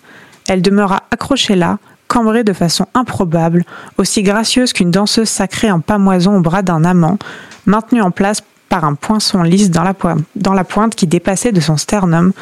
[0.48, 3.64] Elle demeura accrochée là, cambrée de façon improbable,
[3.96, 7.18] aussi gracieuse qu'une danseuse sacrée en pamoison au bras d'un amant,
[7.66, 11.50] maintenue en place par un poinçon lisse dans la, pointe, dans la pointe qui dépassait
[11.50, 12.32] de son sternum,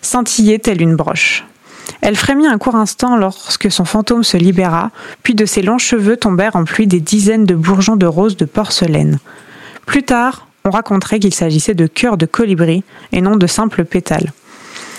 [0.00, 1.44] scintillait telle une broche.
[2.00, 4.90] Elle frémit un court instant lorsque son fantôme se libéra,
[5.22, 8.46] puis de ses longs cheveux tombèrent en pluie des dizaines de bourgeons de roses de
[8.46, 9.18] porcelaine.
[9.84, 14.32] Plus tard, on raconterait qu'il s'agissait de cœurs de colibri et non de simples pétales.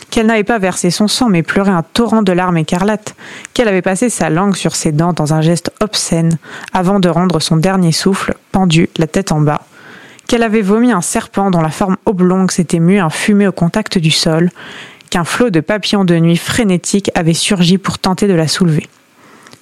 [0.10, 3.16] Qu'elle n'avait pas versé son sang mais pleuré un torrent de larmes écarlates,
[3.54, 6.38] qu'elle avait passé sa langue sur ses dents dans un geste obscène
[6.72, 9.66] avant de rendre son dernier souffle, pendu, la tête en bas,
[10.28, 13.98] qu'elle avait vomi un serpent dont la forme oblongue s'était mue en fumée au contact
[13.98, 14.52] du sol,
[15.10, 18.88] qu'un flot de papillons de nuit frénétiques avait surgi pour tenter de la soulever.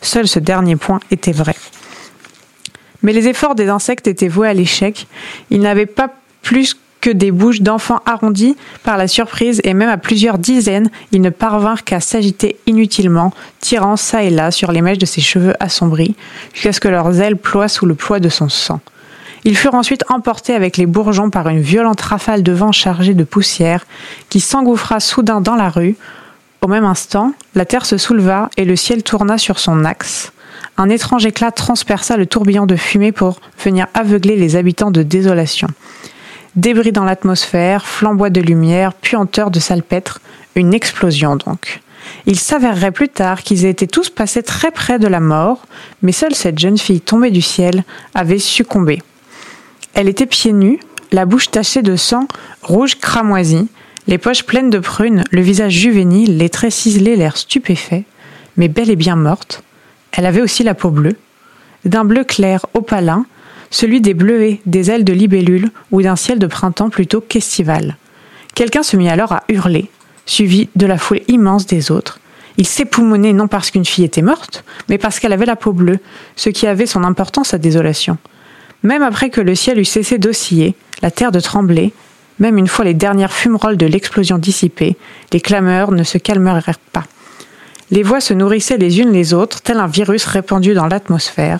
[0.01, 1.55] Seul ce dernier point était vrai.
[3.03, 5.07] Mais les efforts des insectes étaient voués à l'échec.
[5.49, 6.09] Ils n'avaient pas
[6.41, 11.21] plus que des bouches d'enfants arrondies par la surprise et même à plusieurs dizaines, ils
[11.21, 15.55] ne parvinrent qu'à s'agiter inutilement, tirant çà et là sur les mèches de ses cheveux
[15.59, 16.15] assombris,
[16.53, 18.79] jusqu'à ce que leurs ailes ploient sous le poids de son sang.
[19.43, 23.23] Ils furent ensuite emportés avec les bourgeons par une violente rafale de vent chargée de
[23.23, 23.85] poussière
[24.29, 25.95] qui s'engouffra soudain dans la rue.
[26.61, 30.31] Au même instant, la terre se souleva et le ciel tourna sur son axe.
[30.81, 35.67] Un étrange éclat transperça le tourbillon de fumée pour venir aveugler les habitants de désolation.
[36.55, 40.21] Débris dans l'atmosphère, flambois de lumière, puanteur de salpêtre,
[40.55, 41.81] une explosion donc.
[42.25, 45.67] Il s'avérerait plus tard qu'ils étaient tous passés très près de la mort,
[46.01, 47.83] mais seule cette jeune fille tombée du ciel
[48.15, 49.03] avait succombé.
[49.93, 50.79] Elle était pieds nus,
[51.11, 52.27] la bouche tachée de sang,
[52.63, 53.69] rouge cramoisi,
[54.07, 58.05] les poches pleines de prunes, le visage juvénile, les traits ciselés, l'air stupéfait,
[58.57, 59.63] mais bel et bien morte.
[60.11, 61.15] Elle avait aussi la peau bleue,
[61.85, 63.25] d'un bleu clair opalin,
[63.69, 67.97] celui des bleuets, des ailes de libellule ou d'un ciel de printemps plutôt qu'estival.
[68.53, 69.89] Quelqu'un se mit alors à hurler.
[70.25, 72.19] suivi de la foule immense des autres.
[72.57, 75.99] Il s'époumonait non parce qu'une fille était morte, mais parce qu'elle avait la peau bleue,
[76.35, 78.17] ce qui avait son importance à désolation.
[78.83, 81.93] Même après que le ciel eut cessé d'osciller, la terre de trembler,
[82.39, 84.97] même une fois les dernières fumerolles de l'explosion dissipées,
[85.31, 87.05] les clameurs ne se calmèrent pas.
[87.91, 91.59] Les voix se nourrissaient les unes les autres, tel un virus répandu dans l'atmosphère.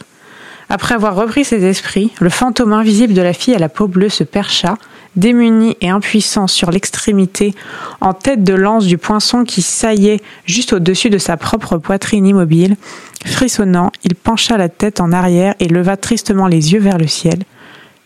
[0.70, 4.08] Après avoir repris ses esprits, le fantôme invisible de la fille à la peau bleue
[4.08, 4.78] se percha,
[5.18, 7.54] démuni et impuissant sur l'extrémité,
[8.00, 12.78] en tête de lance du poinçon qui saillait juste au-dessus de sa propre poitrine immobile.
[13.26, 17.40] Frissonnant, il pencha la tête en arrière et leva tristement les yeux vers le ciel.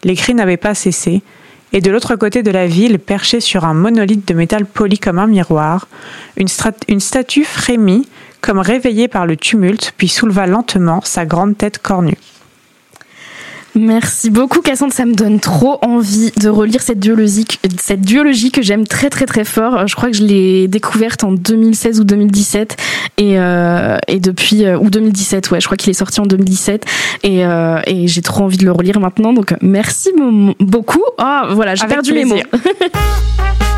[0.03, 1.21] Les cris n'avaient pas cessé,
[1.76, 5.19] et de l'autre côté de la ville, perché sur un monolithe de métal poli comme
[5.19, 5.89] un miroir,
[6.38, 6.47] une,
[6.88, 8.07] une statue frémit,
[8.39, 12.17] comme réveillée par le tumulte, puis souleva lentement sa grande tête cornue.
[13.76, 17.45] Merci beaucoup Cassandre, ça me donne trop envie de relire cette duologie,
[17.78, 19.86] cette duologie que j'aime très très très fort.
[19.86, 22.78] Je crois que je l'ai découverte en 2016 ou 2017
[23.17, 26.86] et, euh, et depuis euh, ou 2017 ouais, je crois qu'il est sorti en 2017
[27.23, 29.34] et, euh, et j'ai trop envie de le relire maintenant.
[29.34, 30.11] Donc merci
[30.61, 31.03] beaucoup.
[31.17, 32.36] Ah voilà, j'ai perdu les mots.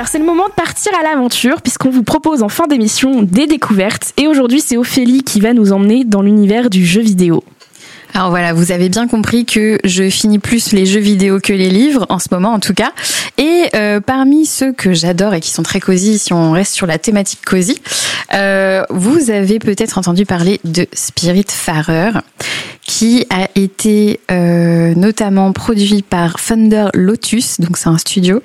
[0.00, 3.46] Alors c'est le moment de partir à l'aventure puisqu'on vous propose en fin d'émission des
[3.46, 7.44] découvertes et aujourd'hui c'est Ophélie qui va nous emmener dans l'univers du jeu vidéo.
[8.14, 11.68] Alors voilà, vous avez bien compris que je finis plus les jeux vidéo que les
[11.68, 12.92] livres, en ce moment en tout cas.
[13.36, 16.86] Et euh, parmi ceux que j'adore et qui sont très cosy, si on reste sur
[16.86, 17.78] la thématique cosy,
[18.32, 22.12] euh, vous avez peut-être entendu parler de Spirit Farer,
[22.90, 28.42] qui a été euh, notamment produit par Thunder Lotus, donc c'est un studio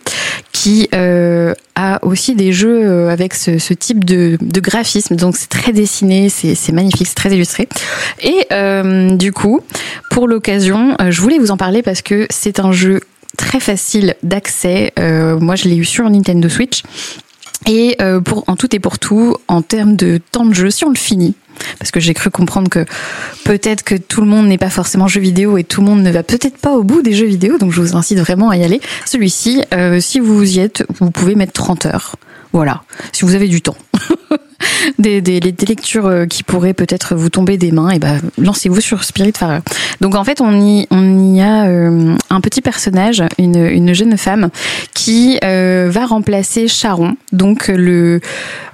[0.51, 5.49] qui euh, a aussi des jeux euh, avec ce, type de, de, graphisme, donc c'est
[5.49, 7.67] très dessiné, c'est magnifique, c'est très illustré.
[8.21, 9.61] Et euh, du coup,
[10.11, 12.99] pour l'occasion, euh, je voulais vous en parler parce que c'est un jeu
[13.35, 14.93] très facile d'accès.
[14.99, 16.83] Euh, moi, je l'ai eu sur Nintendo Switch.
[17.67, 20.89] Et pour en tout et pour tout, en termes de temps de jeu, si on
[20.89, 21.33] le finit,
[21.79, 22.85] parce que j'ai cru comprendre que
[23.43, 26.11] peut-être que tout le monde n'est pas forcément jeu vidéo et tout le monde ne
[26.11, 28.63] va peut-être pas au bout des jeux vidéo, donc je vous incite vraiment à y
[28.63, 28.81] aller.
[29.05, 32.15] Celui-ci, euh, si vous y êtes, vous pouvez mettre 30 heures.
[32.55, 33.75] Voilà, si vous avez du temps.
[34.97, 39.33] des, lectures euh, qui pourraient peut-être vous tomber des mains, et ben lancez-vous sur Spirit
[39.35, 39.59] Farer.
[39.99, 44.15] Donc en fait, on y, on y a euh, un petit personnage, une, une jeune
[44.15, 44.51] femme
[44.93, 48.21] qui euh, va remplacer Charon, donc le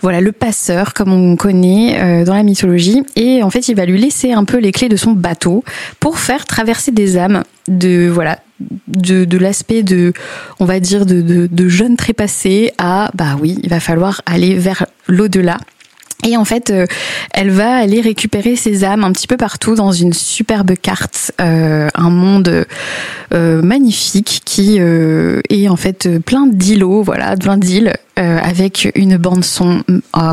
[0.03, 3.99] voilà le passeur comme on connaît dans la mythologie, et en fait, il va lui
[3.99, 5.63] laisser un peu les clés de son bateau
[5.99, 8.37] pour faire traverser des âmes de voilà
[8.87, 10.13] de, de l'aspect de
[10.59, 14.85] on va dire de, de, jeunes trépassés à bah oui il va falloir aller vers
[15.07, 15.57] l'au-delà
[16.23, 16.85] et en fait, euh,
[17.33, 21.89] elle va aller récupérer ses âmes un petit peu partout dans une superbe carte, euh,
[21.95, 22.65] un monde
[23.33, 29.81] euh, magnifique qui est en fait plein d'îlots, voilà, plein d'îles avec une bande son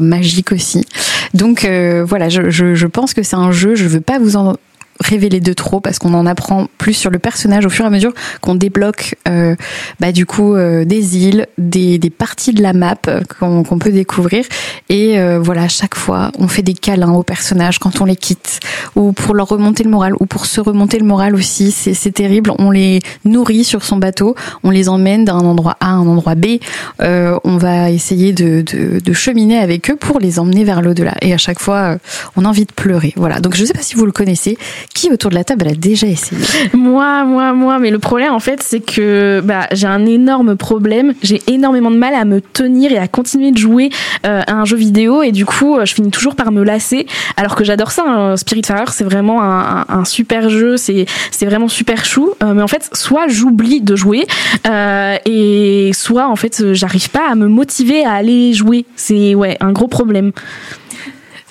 [0.02, 0.84] magique aussi.
[1.32, 1.66] Donc
[2.04, 3.74] voilà, je, je, je, pense que c'est un jeu.
[3.76, 4.56] Je veux pas vous en
[5.00, 7.90] révéler de trop parce qu'on en apprend plus sur le personnage au fur et à
[7.90, 9.54] mesure qu'on débloque euh,
[10.00, 13.92] bah, du coup euh, des îles, des, des, parties de la map euh, qu'on peut
[13.92, 14.44] découvrir.
[14.88, 18.16] Et euh, voilà à chaque fois on fait des câlins aux personnages quand on les
[18.16, 18.60] quitte.
[18.96, 21.70] Ou pour leur remonter le moral ou pour se remonter le moral aussi.
[21.70, 22.52] C'est terrible.
[22.58, 24.34] On les nourrit sur son bateau.
[24.64, 26.58] On les emmène d'un endroit A à un endroit B.
[27.00, 31.14] Euh, on va essayer de, de, de, cheminer avec eux pour les emmener vers l'au-delà.
[31.22, 31.98] Et à chaque fois
[32.36, 33.12] on a envie de pleurer.
[33.16, 33.40] Voilà.
[33.40, 34.58] Donc je sais pas si vous le connaissez
[34.94, 36.40] qui autour de la table a déjà essayé
[36.72, 37.78] Moi, moi, moi.
[37.78, 41.14] Mais le problème, en fait, c'est que bah, j'ai un énorme problème.
[41.22, 43.90] J'ai énormément de mal à me tenir et à continuer de jouer
[44.26, 45.22] euh, à un jeu vidéo.
[45.22, 47.06] Et du coup, je finis toujours par me lasser.
[47.36, 48.04] Alors que j'adore ça.
[48.06, 48.36] Hein.
[48.36, 50.76] Spirit Spiritfarer, c'est vraiment un, super jeu.
[50.76, 51.06] C'est
[51.42, 52.32] vraiment super chou.
[52.42, 54.26] Euh, mais en fait, soit j'oublie de jouer,
[54.66, 58.84] euh, et soit, en fait, j'arrive pas à me motiver à aller jouer.
[58.96, 60.32] C'est ouais, un gros problème.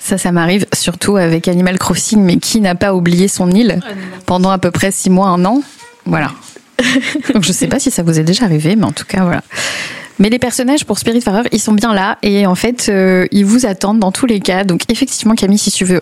[0.08, 3.78] Ça, ça m'arrive surtout avec Animal Crossing, mais qui n'a pas oublié son île
[4.24, 5.60] pendant à peu près six mois, un an
[6.06, 6.32] Voilà.
[7.34, 9.42] Donc je sais pas si ça vous est déjà arrivé, mais en tout cas, voilà.
[10.18, 13.66] Mais les personnages pour Spiritfarer, ils sont bien là et en fait, euh, ils vous
[13.66, 14.64] attendent dans tous les cas.
[14.64, 16.00] Donc effectivement, Camille, si tu veux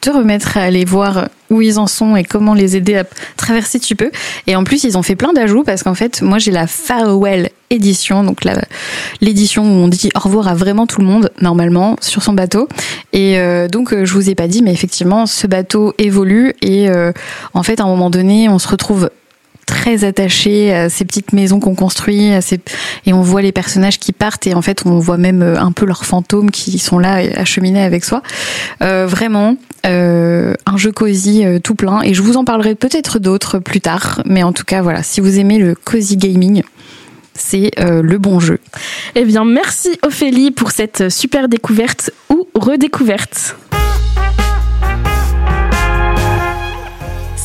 [0.00, 3.04] te remettre à aller voir où ils en sont et comment les aider à
[3.36, 4.10] traverser tu peux.
[4.46, 7.50] Et en plus, ils ont fait plein d'ajouts parce qu'en fait, moi j'ai la Farewell
[7.70, 8.40] édition, donc
[9.20, 12.68] l'édition où on dit au revoir à vraiment tout le monde normalement sur son bateau.
[13.12, 16.88] Et euh, donc euh, je vous ai pas dit, mais effectivement, ce bateau évolue et
[16.88, 17.12] euh,
[17.54, 19.10] en fait, à un moment donné, on se retrouve
[19.68, 22.58] très attaché à ces petites maisons qu'on construit à ces...
[23.04, 25.84] et on voit les personnages qui partent et en fait on voit même un peu
[25.84, 28.22] leurs fantômes qui sont là à cheminer avec soi
[28.82, 29.56] euh, vraiment
[29.86, 33.80] euh, un jeu cosy euh, tout plein et je vous en parlerai peut-être d'autres plus
[33.80, 36.62] tard mais en tout cas voilà si vous aimez le cozy gaming
[37.34, 38.58] c'est le bon jeu.
[39.14, 43.54] Eh bien, merci Ophélie pour cette super découverte ou redécouverte.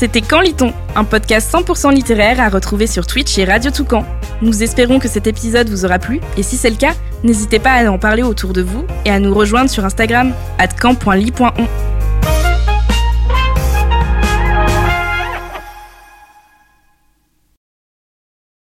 [0.04, 4.04] C'était Quand lit-on Un podcast 100% littéraire à retrouver sur Twitch et Radio Toucan.
[4.42, 7.72] Nous espérons que cet épisode vous aura plu et si c'est le cas, n'hésitez pas
[7.72, 10.68] à en parler autour de vous et à nous rejoindre sur Instagram at.